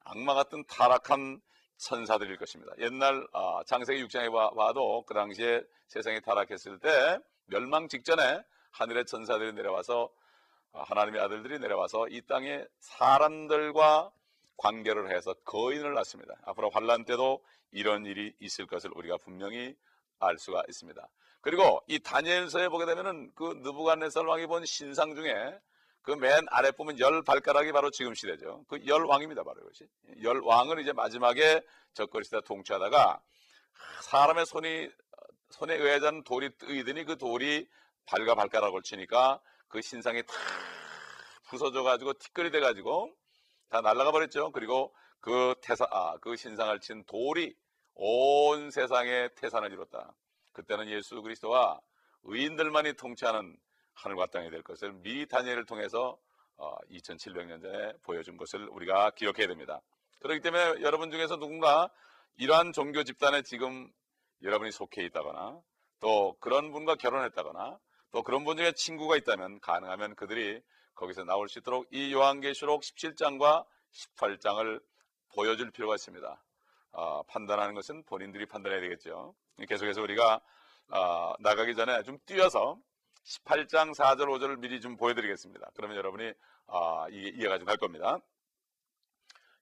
악마 0.04 0.34
같은 0.34 0.64
타락한 0.66 1.40
천사들일 1.76 2.36
것입니다. 2.36 2.72
옛날 2.78 3.26
아, 3.32 3.62
장세기 3.66 4.04
6장에 4.04 4.32
봐도 4.56 5.04
그 5.06 5.14
당시에 5.14 5.62
세상이 5.88 6.20
타락했을 6.20 6.78
때 6.78 7.18
멸망 7.46 7.88
직전에 7.88 8.42
하늘의 8.70 9.06
천사들이 9.06 9.52
내려와서 9.52 10.10
아, 10.72 10.82
하나님의 10.82 11.20
아들들이 11.20 11.58
내려와서 11.58 12.08
이 12.08 12.22
땅에 12.22 12.64
사람들과 12.80 14.12
관계를 14.56 15.14
해서 15.14 15.34
거인을 15.44 15.94
낳습니다. 15.94 16.34
앞으로 16.44 16.70
환란 16.70 17.04
때도 17.04 17.44
이런 17.72 18.06
일이 18.06 18.32
있을 18.40 18.66
것을 18.66 18.90
우리가 18.94 19.16
분명히 19.18 19.74
알 20.20 20.38
수가 20.38 20.62
있습니다. 20.68 21.06
그리고 21.40 21.82
이 21.88 21.98
다니엘서에 21.98 22.68
보게 22.68 22.86
되면은 22.86 23.32
그 23.34 23.60
느부갓네살 23.62 24.24
왕이 24.26 24.46
본 24.46 24.64
신상 24.64 25.14
중에 25.14 25.58
그 26.04 26.12
맨 26.12 26.44
아래 26.50 26.70
보면 26.70 26.98
열 27.00 27.22
발가락이 27.22 27.72
바로 27.72 27.90
지금 27.90 28.14
시대죠. 28.14 28.64
그 28.68 28.78
열 28.86 29.04
왕입니다, 29.04 29.42
바로 29.42 29.60
이것이. 29.62 29.86
열 30.22 30.40
왕을 30.40 30.80
이제 30.80 30.92
마지막에 30.92 31.62
적거리시다 31.94 32.42
통치하다가 32.42 33.22
사람의 34.02 34.44
손이 34.46 34.90
손에 35.50 35.74
의하자는 35.76 36.24
돌이 36.24 36.56
뜨이더니 36.58 37.04
그 37.04 37.16
돌이 37.16 37.66
발과 38.06 38.34
발가락을 38.34 38.82
치니까 38.82 39.40
그 39.68 39.80
신상이 39.80 40.22
다 40.24 40.34
부서져 41.48 41.82
가지고 41.82 42.12
티끌이 42.14 42.50
돼 42.50 42.60
가지고 42.60 43.10
다 43.70 43.80
날아가 43.80 44.12
버렸죠. 44.12 44.52
그리고 44.52 44.94
그 45.20 45.54
태사 45.62 45.86
아, 45.90 46.16
그 46.20 46.36
신상을 46.36 46.78
친 46.80 47.02
돌이 47.04 47.54
온 47.94 48.70
세상에 48.70 49.28
태산을 49.36 49.72
이뤘다. 49.72 50.12
그때는 50.52 50.88
예수 50.90 51.22
그리스도와 51.22 51.80
의인들만이 52.24 52.94
통치하는 52.94 53.56
하늘과 53.94 54.26
땅이 54.26 54.50
될 54.50 54.62
것을 54.62 54.92
미 54.92 55.26
다니엘을 55.26 55.64
통해서 55.64 56.18
어, 56.56 56.76
2700년 56.90 57.60
전에 57.62 57.92
보여준 58.02 58.36
것을 58.36 58.68
우리가 58.68 59.10
기억해야 59.10 59.46
됩니다. 59.48 59.80
그렇기 60.20 60.40
때문에 60.40 60.82
여러분 60.82 61.10
중에서 61.10 61.36
누군가 61.36 61.90
이러한 62.36 62.72
종교 62.72 63.02
집단에 63.02 63.42
지금 63.42 63.90
여러분이 64.42 64.72
속해 64.72 65.02
있다거나 65.04 65.60
또 66.00 66.36
그런 66.40 66.72
분과 66.72 66.96
결혼했다거나 66.96 67.78
또 68.10 68.22
그런 68.22 68.44
분 68.44 68.56
중에 68.56 68.72
친구가 68.72 69.16
있다면 69.16 69.60
가능하면 69.60 70.14
그들이 70.14 70.62
거기서 70.94 71.24
나올 71.24 71.48
수 71.48 71.58
있도록 71.58 71.86
이 71.90 72.12
요한계시록 72.12 72.82
17장과 72.82 73.64
18장을 73.92 74.82
보여줄 75.34 75.70
필요가 75.72 75.94
있습니다. 75.96 76.42
어, 76.92 77.22
판단하는 77.24 77.74
것은 77.74 78.04
본인들이 78.04 78.46
판단해야 78.46 78.80
되겠죠. 78.80 79.34
계속해서 79.68 80.00
우리가 80.02 80.40
어, 80.90 81.34
나가기 81.40 81.74
전에 81.74 82.02
좀 82.04 82.18
뛰어서 82.24 82.78
18장 83.24 83.94
4절 83.94 84.26
5절을 84.26 84.58
미리 84.58 84.80
좀 84.80 84.96
보여드리겠습니다. 84.96 85.70
그러면 85.74 85.96
여러분이 85.96 86.32
어, 86.66 87.06
이해, 87.10 87.30
이해가 87.34 87.58
좀 87.58 87.66
갈 87.66 87.76
겁니다. 87.76 88.18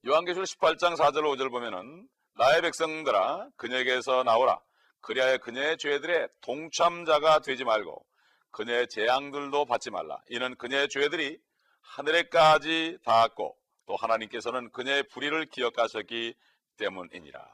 요한계시록 0.06 0.46
18장 0.46 0.96
4절 0.96 1.22
5절 1.22 1.50
보면은 1.50 2.08
나의 2.34 2.62
백성들아 2.62 3.50
그녀에게서 3.56 4.24
나오라 4.24 4.60
그리하여 5.00 5.38
그녀의 5.38 5.78
죄들의 5.78 6.28
동참자가 6.40 7.40
되지 7.40 7.64
말고 7.64 8.04
그녀의 8.50 8.88
재앙들도 8.88 9.64
받지 9.66 9.90
말라. 9.90 10.18
이는 10.28 10.56
그녀의 10.56 10.88
죄들이 10.88 11.38
하늘에까지 11.80 12.98
닿았고 13.04 13.56
또 13.86 13.96
하나님께서는 13.96 14.70
그녀의 14.72 15.04
불의를 15.04 15.46
기억하셨기 15.46 16.34
때문이니라. 16.76 17.44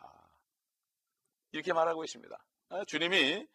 이렇게 1.53 1.73
말하고 1.73 2.05
있습니다. 2.05 2.37
아, 2.71 2.85
주님이 2.87 3.47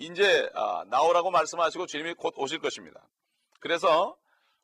이제 0.00 0.50
아, 0.54 0.82
나오라고 0.88 1.30
말씀하시고 1.30 1.86
주님이 1.86 2.14
곧 2.14 2.32
오실 2.38 2.58
것입니다. 2.58 3.06
그래서 3.60 4.16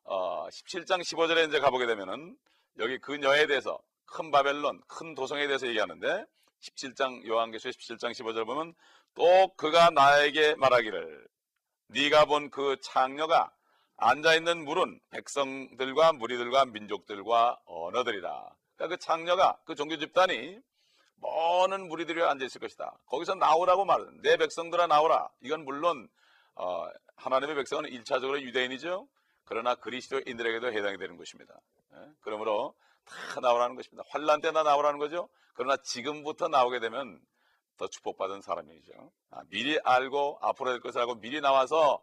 17장 0.05 0.93
어, 0.93 0.97
15절에 0.97 1.47
이제 1.47 1.59
가보게 1.59 1.85
되면은 1.85 2.35
여기 2.79 2.97
그녀에 2.97 3.45
대해서 3.45 3.79
큰 4.07 4.31
바벨론, 4.31 4.81
큰 4.87 5.13
도성에 5.13 5.45
대해서 5.45 5.67
얘기하는데 5.67 6.25
17장 6.61 7.27
요한계시록 7.27 7.75
17장 7.75 8.13
15절 8.13 8.47
보면 8.47 8.73
또 9.13 9.53
그가 9.55 9.91
나에게 9.91 10.55
말하기를 10.55 11.27
네가 11.89 12.25
본 12.25 12.49
그 12.49 12.77
창녀가 12.81 13.51
앉아 13.97 14.33
있는 14.33 14.65
물은 14.65 14.99
백성들과 15.11 16.13
무리들과 16.13 16.65
민족들과 16.65 17.59
언어들이다. 17.65 18.55
그러니까 18.75 18.95
그 18.95 18.97
창녀가 18.99 19.59
그 19.65 19.75
종교 19.75 19.97
집단이 19.97 20.59
많은 21.21 21.87
무리들이 21.87 22.21
앉아 22.23 22.45
있을 22.45 22.61
것이다. 22.61 22.97
거기서 23.07 23.35
나오라고 23.35 23.85
말은 23.85 24.21
내 24.21 24.37
백성들아 24.37 24.87
나오라. 24.87 25.29
이건 25.41 25.63
물론 25.65 26.07
어, 26.55 26.87
하나님의 27.15 27.55
백성은 27.55 27.89
1차적으로 27.89 28.41
유대인이죠. 28.41 29.07
그러나 29.45 29.75
그리스도인들에게도 29.75 30.73
해당이 30.73 30.97
되는 30.97 31.17
것입니다. 31.17 31.53
예? 31.93 31.97
그러므로 32.21 32.75
다 33.05 33.39
나오라는 33.39 33.75
것입니다. 33.75 34.03
환란 34.09 34.41
때나 34.41 34.63
나오라는 34.63 34.99
거죠. 34.99 35.29
그러나 35.53 35.77
지금부터 35.77 36.49
나오게 36.49 36.79
되면 36.79 37.19
더 37.77 37.87
축복받은 37.87 38.41
사람이죠. 38.41 38.91
아, 39.31 39.41
미리 39.49 39.79
알고 39.83 40.39
앞으로 40.41 40.71
될 40.71 40.79
것을 40.81 40.99
알고 41.01 41.15
미리 41.15 41.41
나와서 41.41 42.01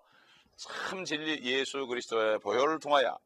참 0.56 1.04
진리 1.04 1.42
예수 1.44 1.86
그리스도의 1.86 2.38
보혈을 2.38 2.78
통하여 2.78 3.18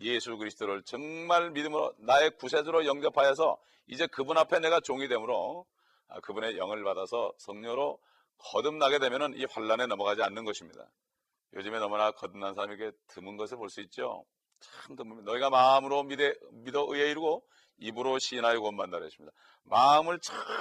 예수 0.00 0.36
그리스도를 0.36 0.82
정말 0.82 1.50
믿음으로 1.50 1.94
나의 1.98 2.30
구세주로 2.36 2.86
영접하여서 2.86 3.58
이제 3.86 4.06
그분 4.06 4.38
앞에 4.38 4.60
내가 4.60 4.80
종이 4.80 5.08
되므로 5.08 5.66
아, 6.08 6.20
그분의 6.20 6.56
영을 6.56 6.84
받아서 6.84 7.32
성녀로 7.38 7.98
거듭나게 8.38 8.98
되면 8.98 9.34
이 9.34 9.44
환란에 9.50 9.86
넘어가지 9.86 10.22
않는 10.22 10.44
것입니다. 10.44 10.88
요즘에 11.54 11.78
너무나 11.78 12.10
거듭난 12.12 12.54
사람에게 12.54 12.92
드문 13.08 13.36
것을 13.36 13.56
볼 13.56 13.68
수 13.70 13.80
있죠. 13.82 14.24
참 14.60 14.96
드뭅니다. 14.96 15.22
너희가 15.24 15.50
마음으로 15.50 16.02
믿어, 16.04 16.32
믿어 16.52 16.86
의에 16.88 17.10
이르고 17.10 17.44
입으로 17.78 18.18
시인하여 18.18 18.60
구원받는다 18.60 18.98
그랬습니다. 18.98 19.34
마음을 19.64 20.18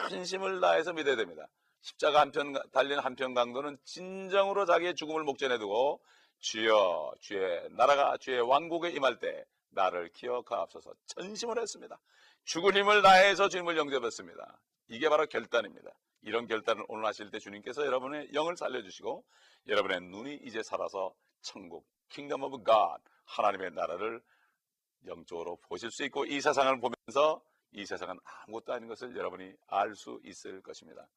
전심을 0.10 0.62
다해서 0.62 0.94
믿어야 0.94 1.16
됩니다. 1.16 1.48
십자가 1.82 2.20
한편 2.22 2.54
달린 2.72 3.00
한편 3.00 3.34
강도는 3.34 3.78
진정으로 3.86 4.66
자기의 4.66 4.96
죽음을 4.96 5.24
목전에 5.24 5.58
두고 5.58 6.02
주여 6.40 7.14
주의 7.20 7.68
나라가 7.72 8.18
주의 8.18 8.40
왕국에 8.40 8.90
임할 8.90 9.20
때 9.20 9.46
나를 9.70 10.10
기억하옵소서 10.14 10.94
전심을 11.08 11.60
했습니다. 11.60 12.00
죽을 12.46 12.76
힘을 12.76 13.02
다해서 13.02 13.50
주님을 13.50 13.78
영접했습니다. 13.78 14.60
이게 14.90 15.10
바로 15.10 15.26
결단입니다. 15.26 15.92
이런 16.22 16.48
결단을 16.48 16.84
오늘 16.88 17.06
하실 17.06 17.30
때 17.30 17.40
주님께서 17.40 17.86
여러분의 17.86 18.30
영을 18.34 18.56
살려주시고 18.56 19.24
여러분의 19.68 20.02
눈이 20.02 20.40
이제 20.44 20.64
살아서 20.64 21.14
천국 21.42 21.86
Kingdom 22.10 22.44
of 22.44 22.64
God 22.64 23.00
하나님의 23.26 23.72
나라를 23.72 24.22
영적으로 25.06 25.58
보실 25.68 25.92
수 25.92 26.04
있고 26.06 26.26
이 26.26 26.42
세상을 26.42 26.80
보면서 26.80 27.42
이 27.72 27.86
세상은 27.86 28.18
아무것도 28.24 28.74
아닌 28.74 28.88
것을 28.88 29.16
여러분이 29.16 29.54
알 29.68 29.96
수 29.96 30.20
있을 30.24 30.62
것입니다. 30.62 31.08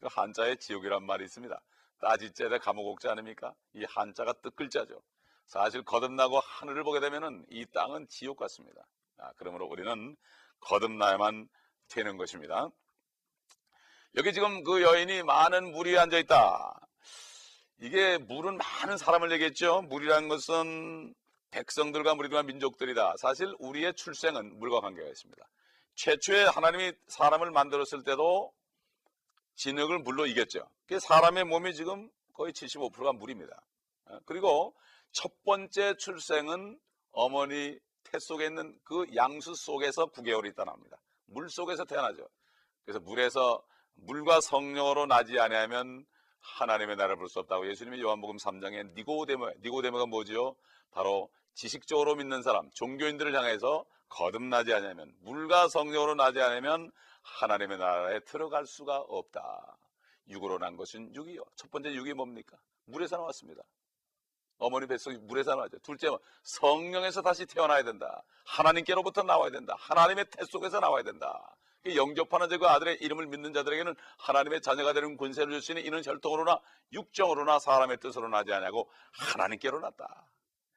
그 0.00 0.06
한자에 0.10 0.56
지옥이란 0.56 1.04
말이 1.04 1.24
있습니다. 1.24 1.60
따지째대 2.00 2.58
감옥 2.58 2.86
옥자 2.88 3.12
아닙니까? 3.12 3.54
이 3.74 3.84
한자가 3.88 4.32
뜻글자죠. 4.34 5.02
사실 5.46 5.82
거듭나고 5.82 6.40
하늘을 6.40 6.84
보게 6.84 7.00
되면이 7.00 7.66
땅은 7.72 8.08
지옥 8.08 8.36
같습니다. 8.38 8.86
아, 9.18 9.32
그러므로 9.36 9.66
우리는 9.66 10.16
거듭나야만 10.60 11.48
되는 11.88 12.16
것입니다. 12.16 12.68
여기 14.16 14.32
지금 14.32 14.64
그 14.64 14.82
여인이 14.82 15.22
많은 15.22 15.72
물이 15.72 15.96
앉아 15.98 16.18
있다. 16.18 16.80
이게 17.78 18.18
물은 18.18 18.56
많은 18.56 18.96
사람을 18.96 19.30
얘기했죠. 19.32 19.82
물이라는 19.82 20.28
것은 20.28 21.14
백성들과 21.50 22.14
물이와 22.14 22.42
민족들이다. 22.42 23.14
사실 23.18 23.54
우리의 23.58 23.94
출생은 23.94 24.58
물과 24.58 24.80
관계가 24.80 25.08
있습니다. 25.08 25.46
최초에 25.94 26.44
하나님이 26.44 26.92
사람을 27.08 27.50
만들었을 27.50 28.04
때도 28.04 28.52
진흙을 29.56 30.00
물로 30.00 30.26
이겼죠. 30.26 30.68
그 30.86 31.00
사람의 31.00 31.44
몸이 31.44 31.74
지금 31.74 32.10
거의 32.34 32.52
75%가 32.52 33.12
물입니다. 33.12 33.60
어, 34.06 34.18
그리고 34.26 34.74
첫 35.12 35.32
번째 35.44 35.96
출생은 35.96 36.78
어머니 37.12 37.78
태 38.04 38.18
속에 38.18 38.46
있는 38.46 38.78
그 38.84 39.06
양수 39.14 39.54
속에서 39.54 40.06
9개월이 40.06 40.50
있다 40.52 40.64
나옵니다. 40.64 40.98
물 41.26 41.48
속에서 41.50 41.84
태어나죠. 41.84 42.28
그래서 42.84 43.00
물에서 43.00 43.62
물과 43.94 44.40
성령으로 44.40 45.06
나지 45.06 45.40
아니하면 45.40 46.04
하나님의 46.40 46.96
나라를 46.96 47.16
볼 47.16 47.28
수 47.28 47.40
없다고 47.40 47.68
예수님이 47.68 48.00
요한복음 48.00 48.36
3장에 48.36 48.94
니고데모 48.94 49.54
니고데모가 49.62 50.06
뭐지요? 50.06 50.54
바로 50.92 51.28
지식적으로 51.54 52.14
믿는 52.14 52.42
사람, 52.42 52.70
종교인들을 52.74 53.34
향해서 53.34 53.84
거듭나지 54.08 54.72
않으면 54.72 55.12
물과 55.22 55.68
성령으로 55.68 56.14
나지 56.14 56.40
않으면 56.40 56.92
하나님의 57.26 57.78
나라에 57.78 58.20
들어갈 58.20 58.66
수가 58.66 58.98
없다. 58.98 59.76
육으로 60.28 60.58
난 60.58 60.76
것은 60.76 61.14
육이요. 61.14 61.42
첫 61.56 61.70
번째 61.70 61.92
육이 61.92 62.14
뭡니까? 62.14 62.56
물에서 62.86 63.16
나왔습니다. 63.16 63.62
어머니 64.58 64.86
뱃속이 64.86 65.18
물에서 65.18 65.54
나왔죠. 65.54 65.78
둘째, 65.80 66.08
성령에서 66.42 67.22
다시 67.22 67.44
태어나야 67.46 67.82
된다. 67.82 68.22
하나님께로부터 68.44 69.22
나와야 69.22 69.50
된다. 69.50 69.74
하나님의 69.78 70.26
태 70.30 70.44
속에서 70.44 70.80
나와야 70.80 71.02
된다. 71.02 71.56
영접하는 71.94 72.48
자그 72.48 72.66
아들의 72.66 72.96
이름을 73.00 73.26
믿는 73.26 73.52
자들에게는 73.52 73.94
하나님의 74.18 74.60
자녀가 74.60 74.92
되는 74.92 75.16
권세를 75.16 75.60
있는 75.68 75.84
이는 75.84 76.04
혈통으로나 76.04 76.60
육정으로나 76.92 77.58
사람의 77.58 77.98
뜻으로 77.98 78.28
나지 78.28 78.52
않냐고 78.52 78.90
하나님께로 79.12 79.78
났다. 79.80 80.28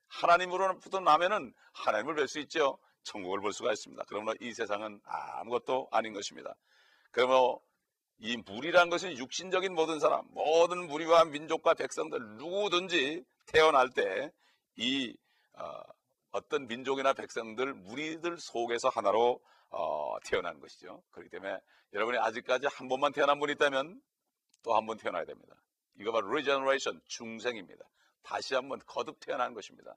하나님으로부터 0.08 1.00
나면은 1.00 1.54
하나님을 1.74 2.16
뵐 2.16 2.28
수 2.28 2.40
있죠. 2.40 2.78
천국을 3.04 3.40
볼 3.42 3.54
수가 3.54 3.72
있습니다. 3.72 4.04
그러므로 4.08 4.36
이 4.42 4.54
세상은 4.54 5.02
아무것도 5.06 5.88
아닌 5.92 6.14
것입니다. 6.14 6.56
그러므로 7.12 7.62
이 8.20 8.38
물이란 8.46 8.90
것은 8.90 9.18
육신적인 9.18 9.74
모든 9.74 10.00
사람, 10.00 10.26
모든 10.32 10.88
무리와 10.88 11.26
민족과 11.26 11.74
백성들 11.76 12.38
누구든지 12.38 13.24
태어날 13.48 13.90
때 13.90 14.32
이 14.80 15.14
어, 15.54 16.42
떤 16.48 16.68
민족이나 16.68 17.12
백성들 17.14 17.74
무리들 17.74 18.38
속에서 18.40 18.88
하나로 18.90 19.42
어, 19.72 20.18
태어나는 20.26 20.62
것이죠. 20.62 21.04
그렇기 21.12 21.30
때문에 21.30 21.60
여러분이 21.94 22.18
아직까지 22.18 22.68
한 22.72 22.88
번만 22.88 23.12
태어난 23.12 23.40
분이 23.40 23.54
있다면 23.54 24.02
또 24.64 24.74
한 24.74 24.86
번 24.86 24.98
태어나야 24.98 25.26
됩니다. 25.26 25.56
이거 26.00 26.12
바로 26.14 26.28
regeneration, 26.30 27.02
중생입니다. 27.08 27.84
다시 28.24 28.56
한번 28.56 28.80
거듭 28.86 29.20
태어난 29.20 29.54
것입니다. 29.54 29.96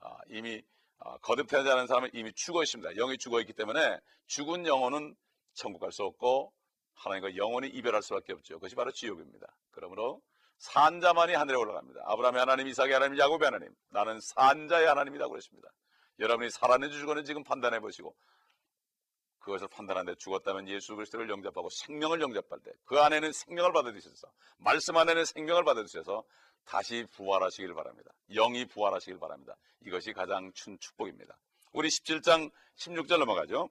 아, 0.00 0.16
이미 0.28 0.58
아, 0.58 0.62
거듭 1.22 1.48
태어나지 1.48 1.70
않은 1.70 1.86
사람은 1.86 2.10
이미 2.14 2.32
죽어 2.32 2.62
있습니다. 2.62 2.94
영이 2.94 3.18
죽어 3.18 3.40
있기 3.40 3.52
때문에 3.52 3.98
죽은 4.26 4.66
영혼은 4.66 5.14
천국 5.54 5.78
갈 5.80 5.92
수 5.92 6.02
없고 6.04 6.52
하나님과 6.94 7.36
영원히 7.36 7.68
이별할 7.68 8.02
수밖에 8.02 8.32
없죠. 8.32 8.54
그것이 8.54 8.74
바로 8.74 8.90
지옥입니다. 8.90 9.46
그러므로 9.70 10.22
산자만이 10.58 11.34
하늘에 11.34 11.56
올라갑니다. 11.56 12.00
아브라함의 12.04 12.38
하나님, 12.40 12.68
이삭의 12.68 12.92
하나님, 12.92 13.18
야곱의 13.18 13.44
하나님. 13.44 13.74
나는 13.90 14.20
산자의 14.20 14.86
하나님이다 14.86 15.28
그랬습니다. 15.28 15.68
여러분이 16.20 16.50
살았는지 16.50 16.96
죽었는지 16.98 17.26
지금 17.26 17.42
판단해 17.42 17.80
보시고 17.80 18.14
그것을 19.44 19.68
판단하는데 19.68 20.16
죽었다면 20.18 20.68
예수 20.68 20.96
그리스도를 20.96 21.28
영접하고 21.28 21.68
생명을 21.70 22.20
영접할 22.20 22.60
때 22.60 22.72
그 22.86 22.98
안에는 22.98 23.32
생명을 23.32 23.72
받아들이셔서 23.72 24.26
말씀 24.58 24.96
안에는 24.96 25.24
생명을 25.24 25.64
받아들이셔서 25.64 26.24
다시 26.64 27.06
부활하시길 27.12 27.74
바랍니다. 27.74 28.10
영이 28.30 28.64
부활하시길 28.66 29.18
바랍니다. 29.18 29.54
이것이 29.84 30.12
가장 30.12 30.50
큰 30.52 30.78
축복입니다. 30.78 31.36
우리 31.72 31.88
17장 31.88 32.50
16절 32.78 33.18
넘어가죠. 33.18 33.68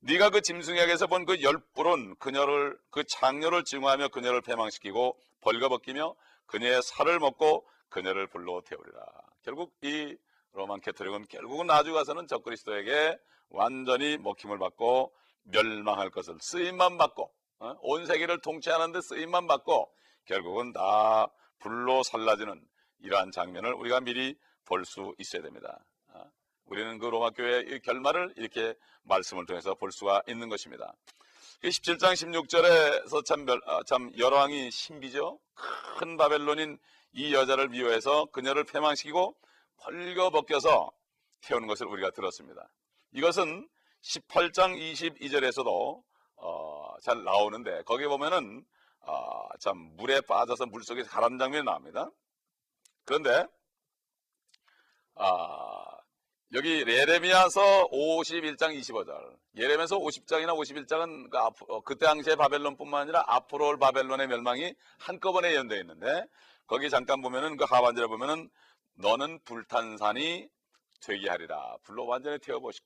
네가 0.00 0.30
그 0.30 0.42
짐승에게서 0.42 1.06
본 1.06 1.24
그 1.24 1.42
열불은 1.42 2.16
그녀를 2.16 2.78
그 2.90 3.02
장녀를 3.04 3.64
증오하며 3.64 4.08
그녀를 4.08 4.42
패망시키고 4.42 5.18
벌거벗기며 5.40 6.14
그녀의 6.46 6.82
살을 6.82 7.18
먹고 7.18 7.66
그녀를 7.88 8.26
불러 8.26 8.60
태우리라. 8.64 9.04
결국 9.42 9.74
이 9.82 10.16
로만 10.52 10.80
캐토릭은 10.80 11.26
결국은 11.28 11.66
나중 11.66 11.94
가서는 11.94 12.26
적그리스도에게 12.26 13.18
완전히 13.50 14.18
먹힘을 14.18 14.58
받고 14.58 15.12
멸망할 15.44 16.10
것을 16.10 16.36
쓰임만 16.40 16.98
받고 16.98 17.32
어? 17.60 17.74
온 17.80 18.06
세계를 18.06 18.40
통치하는데 18.40 19.00
쓰임만 19.00 19.46
받고 19.46 19.92
결국은 20.26 20.72
다 20.72 21.26
불로 21.58 22.02
살라지는 22.02 22.60
이러한 23.00 23.30
장면을 23.32 23.72
우리가 23.74 24.00
미리 24.00 24.36
볼 24.64 24.84
수 24.84 25.14
있어야 25.18 25.42
됩니다. 25.42 25.84
어? 26.08 26.24
우리는 26.66 26.98
그 26.98 27.06
로마 27.06 27.30
교회의 27.30 27.80
결말을 27.80 28.34
이렇게 28.36 28.74
말씀을 29.02 29.46
통해서 29.46 29.74
볼 29.74 29.90
수가 29.90 30.22
있는 30.28 30.48
것입니다. 30.48 30.92
17장 31.62 32.12
16절에서 32.12 33.24
참, 33.24 33.46
아, 33.66 33.82
참 33.84 34.12
열왕이 34.16 34.70
신비죠. 34.70 35.40
큰 35.98 36.16
바벨론인 36.16 36.78
이 37.12 37.34
여자를 37.34 37.68
미워해서 37.68 38.26
그녀를 38.26 38.64
패망시키고 38.64 39.34
벌거벗겨서 39.78 40.92
태우는 41.40 41.66
것을 41.66 41.86
우리가 41.86 42.10
들었습니다. 42.10 42.68
이것은 43.12 43.68
18장 44.02 44.78
22절에서도 44.78 46.02
어, 46.36 46.94
잘 47.02 47.24
나오는데 47.24 47.82
거기 47.84 48.06
보면은 48.06 48.64
어, 49.00 49.48
참 49.60 49.76
물에 49.96 50.20
빠져서 50.22 50.66
물 50.66 50.82
속에 50.82 51.02
가라앉는 51.02 51.38
장면이 51.38 51.64
나옵니다. 51.64 52.10
그런데 53.04 53.46
아, 55.14 55.98
여기 56.54 56.84
예레미야서 56.86 57.88
51장 57.90 58.78
25절 58.78 59.36
예레미야서 59.56 59.98
50장이나 59.98 60.56
51장은 60.56 61.30
그, 61.30 61.38
앞, 61.38 61.54
어, 61.68 61.80
그 61.80 61.98
당시의 61.98 62.36
바벨론뿐만 62.36 63.02
아니라 63.02 63.24
앞으로 63.26 63.66
올 63.66 63.78
바벨론의 63.78 64.28
멸망이 64.28 64.74
한꺼번에 64.98 65.54
연되어 65.54 65.78
있는데 65.80 66.24
거기 66.66 66.88
잠깐 66.90 67.20
보면은 67.22 67.56
그 67.56 67.64
하반절에 67.64 68.06
보면은 68.06 68.48
너는 68.94 69.40
불탄산이 69.44 70.48
되게 71.00 71.28
하리라. 71.28 71.76
불로 71.82 72.06
완전히 72.06 72.38
태워버릴 72.38 72.80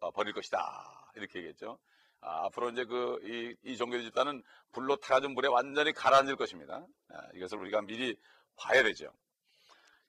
어, 0.00 0.10
것이다. 0.10 1.12
이렇게 1.16 1.38
얘기했죠. 1.40 1.78
아, 2.20 2.46
앞으로 2.46 2.70
이제 2.70 2.84
그, 2.84 3.18
이, 3.24 3.70
이 3.70 3.76
종교 3.76 4.00
집단은 4.00 4.42
불로 4.72 4.96
타가진 4.96 5.32
물에 5.32 5.48
완전히 5.48 5.92
가라앉을 5.92 6.36
것입니다. 6.36 6.86
아, 7.08 7.28
이것을 7.34 7.58
우리가 7.58 7.82
미리 7.82 8.16
봐야 8.56 8.82
되죠. 8.82 9.12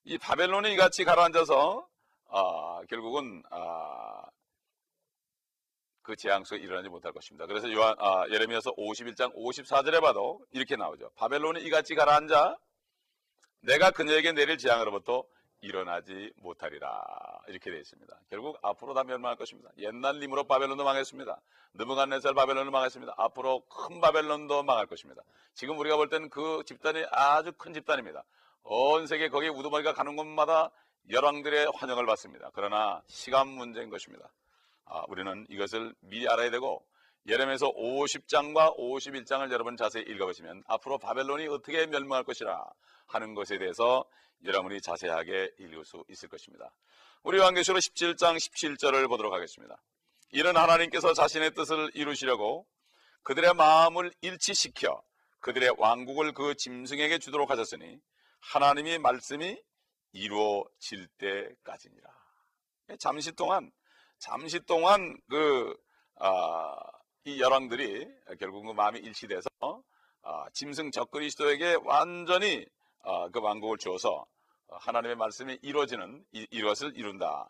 이 0.04 0.18
바벨론이 0.18 0.74
이같이 0.74 1.06
가라앉아서, 1.06 1.88
아, 2.30 2.82
결국은, 2.90 3.44
아, 3.50 4.26
그 6.02 6.16
재앙 6.16 6.44
속에 6.44 6.62
일어나지 6.62 6.90
못할 6.90 7.14
것입니다. 7.14 7.46
그래서 7.46 7.72
요한, 7.72 7.96
아, 8.00 8.26
예레미야서 8.30 8.72
51장 8.72 9.34
54절에 9.36 10.02
봐도 10.02 10.44
이렇게 10.52 10.76
나오죠. 10.76 11.12
바벨론이 11.16 11.62
이같이 11.62 11.96
가라앉아 11.96 12.58
내가 13.62 13.92
그녀에게 13.92 14.32
내릴 14.32 14.58
재앙으로부터 14.58 15.24
일어나지 15.62 16.32
못하리라 16.38 17.04
이렇게 17.48 17.70
되어 17.70 17.80
있습니다. 17.80 18.20
결국 18.30 18.58
앞으로 18.62 18.94
다 18.94 19.04
멸망할 19.04 19.38
것입니다. 19.38 19.70
옛날 19.78 20.18
리므로 20.18 20.44
바벨론도 20.44 20.84
망했습니다. 20.84 21.40
느부갓네살 21.76 22.34
바벨론도 22.34 22.72
망했습니다. 22.72 23.14
앞으로 23.18 23.62
큰 23.68 24.02
바벨론도 24.02 24.64
망할 24.64 24.88
것입니다. 24.88 25.22
지금 25.54 25.78
우리가 25.78 25.96
볼 25.96 26.10
때는 26.10 26.30
그 26.30 26.64
집단이 26.66 27.06
아주 27.12 27.52
큰 27.54 27.74
집단입니다. 27.74 28.24
온 28.64 29.08
세계 29.08 29.30
거기에 29.30 29.50
우두머리가 29.50 29.94
가는 29.94 30.16
곳마다 30.16 30.72
열왕들의 31.10 31.72
환영을 31.76 32.06
받습니다. 32.06 32.52
그러나 32.54 33.02
시간 33.08 33.48
문제인 33.48 33.90
것입니다. 33.90 34.30
아, 34.86 35.04
우리는 35.08 35.46
이것을 35.50 35.94
미리 36.02 36.28
알아야 36.28 36.50
되고 36.52 36.84
예레미야서 37.28 37.74
50장과 37.74 38.78
51장을 38.78 39.52
여러분 39.52 39.78
자세히 39.78 40.04
읽어보시면 40.04 40.64
앞으로 40.68 40.98
바벨론이 40.98 41.48
어떻게 41.48 41.86
멸망할 41.86 42.24
것이라 42.24 42.66
하는 43.14 43.34
것에 43.34 43.58
대해서 43.58 44.06
여러분이 44.44 44.82
자세하게 44.82 45.52
읽을 45.60 45.86
수 45.86 46.04
있을 46.10 46.30
것입니다. 46.30 46.72
우리 47.24 47.40
왕계시로 47.40 47.78
17장 47.78 48.38
17절을 48.38 49.08
보도록 49.08 49.34
하겠습니다. 49.34 49.82
이는 50.32 50.56
하나님께서 50.56 51.14
자신의 51.14 51.54
뜻을 51.54 51.92
이루시려고 51.94 52.66
그들의 53.24 53.54
마음을 53.54 54.12
일치시켜 54.22 55.02
그들의 55.40 55.74
왕국을 55.78 56.34
그 56.34 56.56
짐승에게 56.56 57.20
주도록 57.20 57.52
하셨으니 57.52 58.00
하나님의 58.40 59.00
말씀이 59.00 59.62
이루어질 60.14 61.08
때까지니라. 61.18 62.10
잠시 63.00 63.32
동안 63.34 63.72
잠시 64.20 64.60
동안 64.62 65.18
그 65.30 65.76
아, 66.20 66.76
이 67.26 67.40
열왕들이 67.40 68.08
결국 68.40 68.66
그 68.66 68.72
마음이 68.72 69.00
일치돼서 69.00 69.50
아, 70.24 70.46
짐승 70.54 70.92
적그리스도에게 70.92 71.78
완전히 71.84 72.66
아, 72.66 72.81
그 73.32 73.40
왕국을 73.40 73.78
주어서 73.78 74.26
하나님의 74.70 75.16
말씀이 75.16 75.60
이루어지는 75.62 76.24
이, 76.32 76.48
이것을 76.52 76.96
이룬다. 76.96 77.48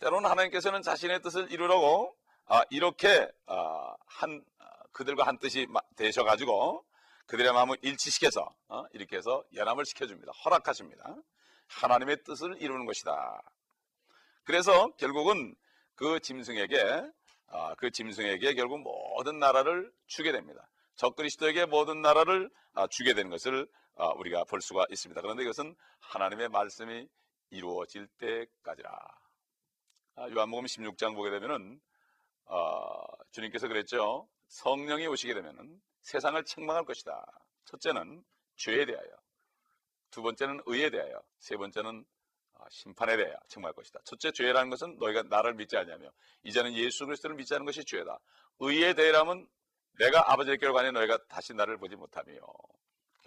때로는 0.00 0.28
하나님께서는 0.30 0.82
자신의 0.82 1.22
뜻을 1.22 1.50
이루려고 1.50 2.16
아, 2.46 2.62
이렇게 2.70 3.28
아, 3.46 3.94
한 4.06 4.42
아, 4.58 4.64
그들과 4.92 5.26
한 5.26 5.38
뜻이 5.38 5.66
마- 5.68 5.80
되셔가지고 5.96 6.84
그들의 7.26 7.52
마음을 7.52 7.76
일치시켜서 7.82 8.54
어, 8.68 8.84
이렇게 8.92 9.16
해서 9.16 9.44
연합을 9.54 9.84
시켜줍니다. 9.84 10.32
허락하십니다. 10.44 11.14
하나님의 11.68 12.22
뜻을 12.24 12.60
이루는 12.62 12.86
것이다. 12.86 13.42
그래서 14.44 14.88
결국은 14.96 15.54
그 15.94 16.20
짐승에게 16.20 17.02
아, 17.48 17.74
그 17.76 17.90
짐승에게 17.90 18.54
결국 18.54 18.80
모든 18.80 19.38
나라를 19.38 19.92
주게 20.06 20.32
됩니다. 20.32 20.68
적그리스도에게 20.96 21.66
모든 21.66 22.00
나라를 22.02 22.50
아, 22.74 22.86
주게 22.86 23.14
되는 23.14 23.30
것을 23.30 23.68
아, 23.87 23.87
우리가 24.06 24.44
볼 24.44 24.60
수가 24.60 24.86
있습니다. 24.90 25.20
그런데 25.20 25.42
이것은 25.42 25.74
하나님의 26.00 26.48
말씀이 26.48 27.08
이루어질 27.50 28.06
때까지라. 28.18 28.90
아, 30.16 30.30
요한복음 30.30 30.64
16장 30.64 31.14
보게 31.14 31.30
되면은 31.30 31.80
아, 32.46 33.06
주님께서 33.30 33.68
그랬죠. 33.68 34.28
성령이 34.48 35.06
오시게 35.06 35.34
되면은 35.34 35.80
세상을 36.02 36.42
책망할 36.44 36.84
것이다. 36.84 37.26
첫째는 37.66 38.24
죄에 38.56 38.86
대하여, 38.86 39.08
두 40.10 40.22
번째는 40.22 40.62
의에 40.66 40.90
대하여, 40.90 41.22
세 41.38 41.56
번째는 41.56 42.04
아, 42.54 42.64
심판에 42.70 43.16
대하여 43.16 43.36
책망할 43.48 43.74
것이다. 43.74 44.00
첫째 44.04 44.32
죄라는 44.32 44.70
것은 44.70 44.96
너희가 44.98 45.22
나를 45.24 45.54
믿지 45.54 45.76
않냐며 45.76 46.10
이제는 46.42 46.72
예수 46.74 47.04
그리스도를 47.06 47.36
믿지 47.36 47.54
않는 47.54 47.66
것이 47.66 47.84
죄다. 47.84 48.18
의에 48.60 48.94
대하여라면 48.94 49.46
내가 49.98 50.32
아버지의 50.32 50.58
가니 50.58 50.92
너희가 50.92 51.18
다시 51.28 51.52
나를 51.54 51.76
보지 51.76 51.96
못하며 51.96 52.32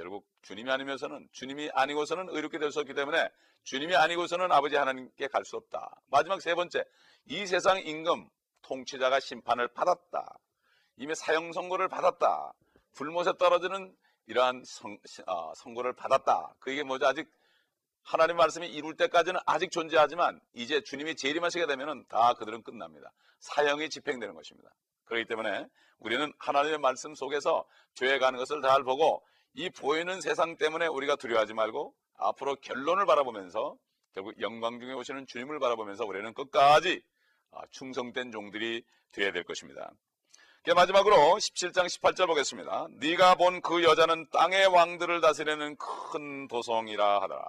결국 0.01 0.25
주님이 0.41 0.71
아니면서는 0.71 1.29
주님이 1.31 1.69
아니고서는 1.75 2.29
의롭게 2.29 2.57
될 2.57 2.71
수 2.71 2.79
없기 2.79 2.95
때문에 2.95 3.29
주님이 3.63 3.95
아니고서는 3.95 4.51
아버지 4.51 4.75
하나님께 4.75 5.27
갈 5.27 5.45
수 5.45 5.57
없다. 5.57 6.01
마지막 6.07 6.41
세 6.41 6.55
번째 6.55 6.83
이 7.25 7.45
세상 7.45 7.79
임금 7.79 8.27
통치자가 8.63 9.19
심판을 9.19 9.67
받았다. 9.67 10.39
이미 10.97 11.13
사형 11.13 11.51
선고를 11.53 11.87
받았다. 11.87 12.51
불못에 12.95 13.33
떨어지는 13.37 13.95
이러한 14.25 14.63
성, 14.65 14.97
아, 15.27 15.51
선고를 15.55 15.93
받았다. 15.93 16.55
그게 16.59 16.81
뭐죠? 16.83 17.05
아직 17.05 17.29
하나님 18.01 18.37
말씀이 18.37 18.67
이룰 18.67 18.95
때까지는 18.95 19.39
아직 19.45 19.71
존재하지만 19.71 20.41
이제 20.53 20.81
주님이 20.81 21.15
재림하시게 21.15 21.67
되면은 21.67 22.05
다 22.07 22.33
그들은 22.33 22.63
끝납니다. 22.63 23.11
사형이 23.39 23.89
집행되는 23.89 24.33
것입니다. 24.33 24.71
그렇기 25.05 25.25
때문에 25.27 25.67
우리는 25.99 26.33
하나님의 26.39 26.79
말씀 26.79 27.13
속에서 27.13 27.65
죄에 27.93 28.17
가는 28.17 28.39
것을 28.39 28.63
잘 28.63 28.83
보고 28.83 29.23
이 29.53 29.69
보이는 29.69 30.21
세상 30.21 30.57
때문에 30.57 30.87
우리가 30.87 31.15
두려워하지 31.15 31.53
말고 31.53 31.93
앞으로 32.17 32.55
결론을 32.55 33.05
바라보면서 33.05 33.75
결국 34.13 34.39
영광 34.41 34.79
중에 34.79 34.93
오시는 34.93 35.27
주님을 35.27 35.59
바라보면서 35.59 36.05
우리는 36.05 36.33
끝까지 36.33 37.01
아, 37.51 37.61
충성된 37.71 38.31
종들이 38.31 38.83
되어야 39.11 39.31
될 39.31 39.43
것입니다. 39.43 39.91
마지막으로 40.75 41.15
17장 41.15 41.85
18절 41.87 42.27
보겠습니다. 42.27 42.87
네가 42.99 43.35
본 43.35 43.61
그 43.61 43.83
여자는 43.83 44.27
땅의 44.31 44.67
왕들을 44.67 45.19
다스리는 45.19 45.75
큰 45.75 46.47
도성이라 46.47 47.21
하더라. 47.23 47.41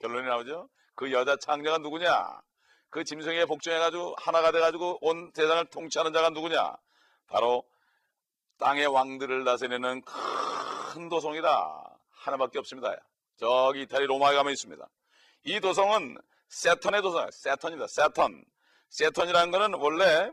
결론이 0.00 0.28
나오죠? 0.28 0.68
그 0.94 1.12
여자 1.12 1.36
창자가 1.36 1.78
누구냐? 1.78 2.40
그 2.88 3.04
짐승에 3.04 3.46
복종해가지고 3.46 4.14
하나가 4.18 4.52
돼가지고 4.52 4.98
온 5.00 5.32
세상을 5.34 5.64
통치하는 5.66 6.12
자가 6.12 6.30
누구냐? 6.30 6.76
바로 7.26 7.64
땅의 8.62 8.86
왕들을 8.86 9.44
다스리는 9.44 10.02
큰 10.02 11.08
도성이다. 11.08 11.98
하나밖에 12.10 12.60
없습니다. 12.60 12.94
저기 13.36 13.82
이탈리 13.82 14.06
로마에 14.06 14.36
가면 14.36 14.52
있습니다. 14.52 14.88
이 15.44 15.58
도성은 15.58 16.16
세턴의 16.48 17.02
도성이에요. 17.02 17.30
세턴입니다. 17.32 17.88
세턴. 17.88 18.44
세턴이라는 18.88 19.50
것은 19.50 19.74
원래 19.74 20.30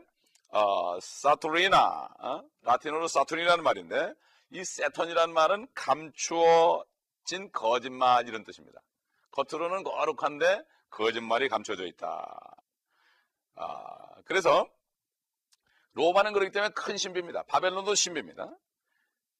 어, 0.50 1.00
사투리나 1.00 2.08
어? 2.20 2.44
라틴어로 2.62 3.08
사투리라는 3.08 3.64
말인데 3.64 4.14
이 4.50 4.64
세턴이라는 4.64 5.34
말은 5.34 5.66
감추어진 5.74 7.50
거짓말 7.52 8.28
이런 8.28 8.44
뜻입니다. 8.44 8.80
겉으로는 9.32 9.82
거룩한데 9.82 10.62
거짓말이 10.88 11.48
감춰져 11.48 11.84
있다. 11.84 12.56
아, 13.56 13.96
그래서 14.24 14.68
로마는 15.92 16.32
그렇기 16.32 16.52
때문에 16.52 16.72
큰 16.74 16.96
신비입니다. 16.96 17.44
바벨론도 17.44 17.94
신비입니다. 17.94 18.50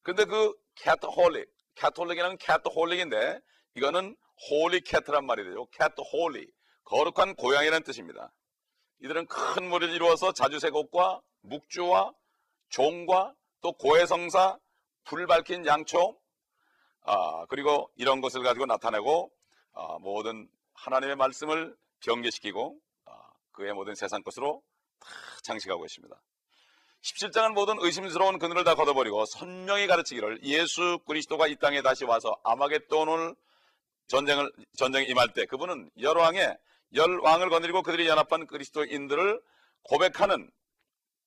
근데 0.02 0.24
그 0.24 0.54
캐토홀릭, 0.76 1.48
캐톨릭이라는 1.76 2.38
캐토홀릭인데 2.38 3.40
이거는 3.74 4.16
holy 4.50 4.80
cat란 4.80 5.26
말이 5.26 5.44
되죠. 5.44 5.66
Cat 5.72 6.02
holy, 6.02 6.50
거룩한 6.84 7.36
고양이라는 7.36 7.84
뜻입니다. 7.84 8.32
이들은 9.00 9.26
큰 9.26 9.68
무리를 9.68 9.94
이루어서 9.94 10.32
자주색옷과 10.32 11.20
묵주와 11.42 12.12
종과 12.70 13.34
또 13.62 13.72
고해성사, 13.72 14.58
불 15.04 15.26
밝힌 15.26 15.66
양초, 15.66 16.18
아, 17.02 17.46
그리고 17.46 17.90
이런 17.96 18.20
것을 18.20 18.42
가지고 18.42 18.66
나타내고 18.66 19.30
아, 19.72 19.98
모든 20.00 20.48
하나님의 20.74 21.16
말씀을 21.16 21.76
변개시키고 22.00 22.78
아, 23.06 23.30
그의 23.52 23.72
모든 23.72 23.94
세상 23.94 24.22
것으로 24.22 24.62
다 24.98 25.08
장식하고 25.42 25.84
있습니다. 25.84 26.14
17장은 27.02 27.54
모든 27.54 27.76
의심스러운 27.80 28.38
그늘을 28.38 28.64
다 28.64 28.74
걷어버리고 28.74 29.24
선명히 29.26 29.86
가르치기를 29.86 30.42
예수 30.44 30.98
그리스도가 31.06 31.46
이 31.46 31.56
땅에 31.56 31.80
다시 31.82 32.04
와서 32.04 32.36
아마겟돈을 32.44 33.34
전쟁을 34.08 34.52
전쟁에 34.76 35.06
임할 35.06 35.32
때 35.32 35.46
그분은 35.46 35.90
열왕의 36.00 36.58
열왕을 36.94 37.48
거느리고 37.48 37.82
그들이 37.82 38.06
연합한 38.06 38.46
그리스도인들을 38.46 39.40
고백하는 39.82 40.50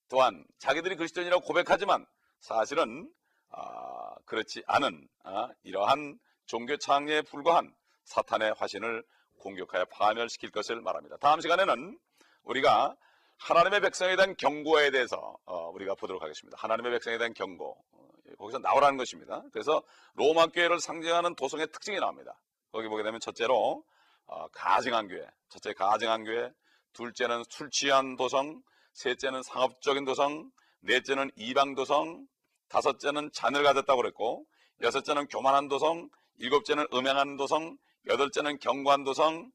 또한 0.09 0.45
자기들이 0.59 0.95
그리스도인이라고 0.95 1.43
고백하지만 1.43 2.05
사실은 2.39 3.11
아, 3.49 4.15
그렇지 4.25 4.63
않은 4.67 5.07
아, 5.23 5.49
이러한 5.63 6.19
종교 6.45 6.77
창녀에 6.77 7.21
불과한 7.21 7.73
사탄의 8.03 8.53
화신을 8.57 9.03
공격하여 9.39 9.85
파멸시킬 9.85 10.51
것을 10.51 10.81
말합니다. 10.81 11.17
다음 11.17 11.41
시간에는 11.41 11.97
우리가 12.43 12.95
하나님의 13.43 13.81
백성에 13.81 14.15
대한 14.15 14.35
경고에 14.37 14.89
대해서 14.89 15.35
어, 15.45 15.69
우리가 15.71 15.95
보도록 15.95 16.23
하겠습니다. 16.23 16.57
하나님의 16.57 16.93
백성에 16.93 17.17
대한 17.17 17.33
경고. 17.33 17.75
어, 17.91 18.07
거기서 18.37 18.59
나오라는 18.59 18.97
것입니다. 18.97 19.43
그래서 19.51 19.83
로마 20.13 20.47
교회를 20.47 20.79
상징하는 20.79 21.35
도성의 21.35 21.67
특징이 21.73 21.99
나옵니다. 21.99 22.39
거기 22.71 22.87
보게 22.87 23.03
되면 23.03 23.19
첫째로 23.19 23.83
어, 24.27 24.47
가증한 24.47 25.09
교회, 25.09 25.27
첫째 25.49 25.73
가증한 25.73 26.23
교회, 26.23 26.51
둘째는 26.93 27.43
술 27.49 27.69
취한 27.69 28.15
도성, 28.15 28.61
셋째는 28.93 29.43
상업적인 29.43 30.05
도성, 30.05 30.49
넷째는 30.79 31.29
이방 31.35 31.75
도성, 31.75 32.25
다섯째는 32.69 33.31
잔을 33.33 33.63
가졌다고 33.63 34.01
그랬고, 34.01 34.45
여섯째는 34.81 35.27
교만한 35.27 35.67
도성, 35.67 36.09
일곱째는 36.37 36.87
음행한 36.93 37.35
도성, 37.35 37.77
여덟째는 38.07 38.59
경고한 38.59 39.03
도성, 39.03 39.51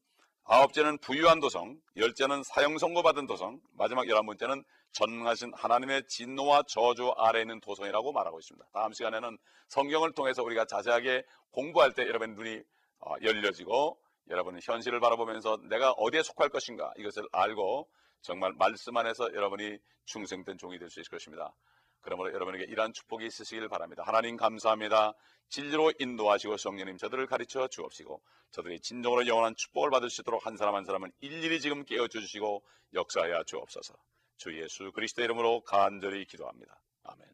아홉째는 0.51 0.97
부유한 0.97 1.39
도성, 1.39 1.79
열째는 1.95 2.41
사형 2.41 2.79
선고받은 2.79 3.27
도성, 3.27 3.61
마지막 3.73 4.09
열한 4.09 4.25
번째는 4.25 4.63
전능하신 4.93 5.53
하나님의 5.53 6.07
진노와 6.07 6.63
저주 6.67 7.11
아래에 7.17 7.43
있는 7.43 7.59
도성이라고 7.59 8.11
말하고 8.11 8.39
있습니다. 8.39 8.65
다음 8.73 8.91
시간에는 8.91 9.37
성경을 9.67 10.13
통해서 10.13 10.41
우리가 10.41 10.65
자세하게 10.65 11.23
공부할 11.51 11.93
때 11.93 12.01
여러분 12.07 12.33
눈이 12.33 12.63
어, 13.01 13.13
열려지고 13.21 13.99
여러분은 14.31 14.59
현실을 14.63 14.99
바라보면서 14.99 15.59
내가 15.69 15.91
어디에 15.91 16.23
속할 16.23 16.49
것인가 16.49 16.93
이것을 16.97 17.27
알고 17.31 17.87
정말 18.21 18.51
말씀 18.53 18.97
안에서 18.97 19.31
여러분이 19.35 19.77
충성된 20.05 20.57
종이 20.57 20.79
될 20.79 20.89
수 20.89 20.99
있을 20.99 21.11
것입니다. 21.11 21.53
그러므로 22.01 22.33
여러분에게 22.33 22.65
이러한 22.65 22.93
축복이 22.93 23.25
있으시길 23.25 23.67
바랍니다. 23.69 24.03
하나님 24.05 24.37
감사합니다. 24.37 25.13
진리로 25.49 25.91
인도하시고 25.99 26.57
성령님 26.57 26.97
저들을 26.97 27.25
가르쳐 27.27 27.67
주옵시고 27.67 28.21
저들이 28.51 28.79
진정으로 28.79 29.27
영원한 29.27 29.55
축복을 29.55 29.89
받을 29.89 30.09
수 30.09 30.21
있도록 30.21 30.45
한 30.45 30.57
사람 30.57 30.75
한 30.75 30.85
사람은 30.85 31.11
일일이 31.21 31.59
지금 31.59 31.85
깨워줘 31.85 32.19
주시고 32.19 32.63
역사하여 32.93 33.43
주옵소서. 33.43 33.93
주 34.37 34.57
예수 34.61 34.91
그리스도 34.93 35.23
이름으로 35.23 35.61
간절히 35.61 36.25
기도합니다. 36.25 36.79
아멘. 37.03 37.27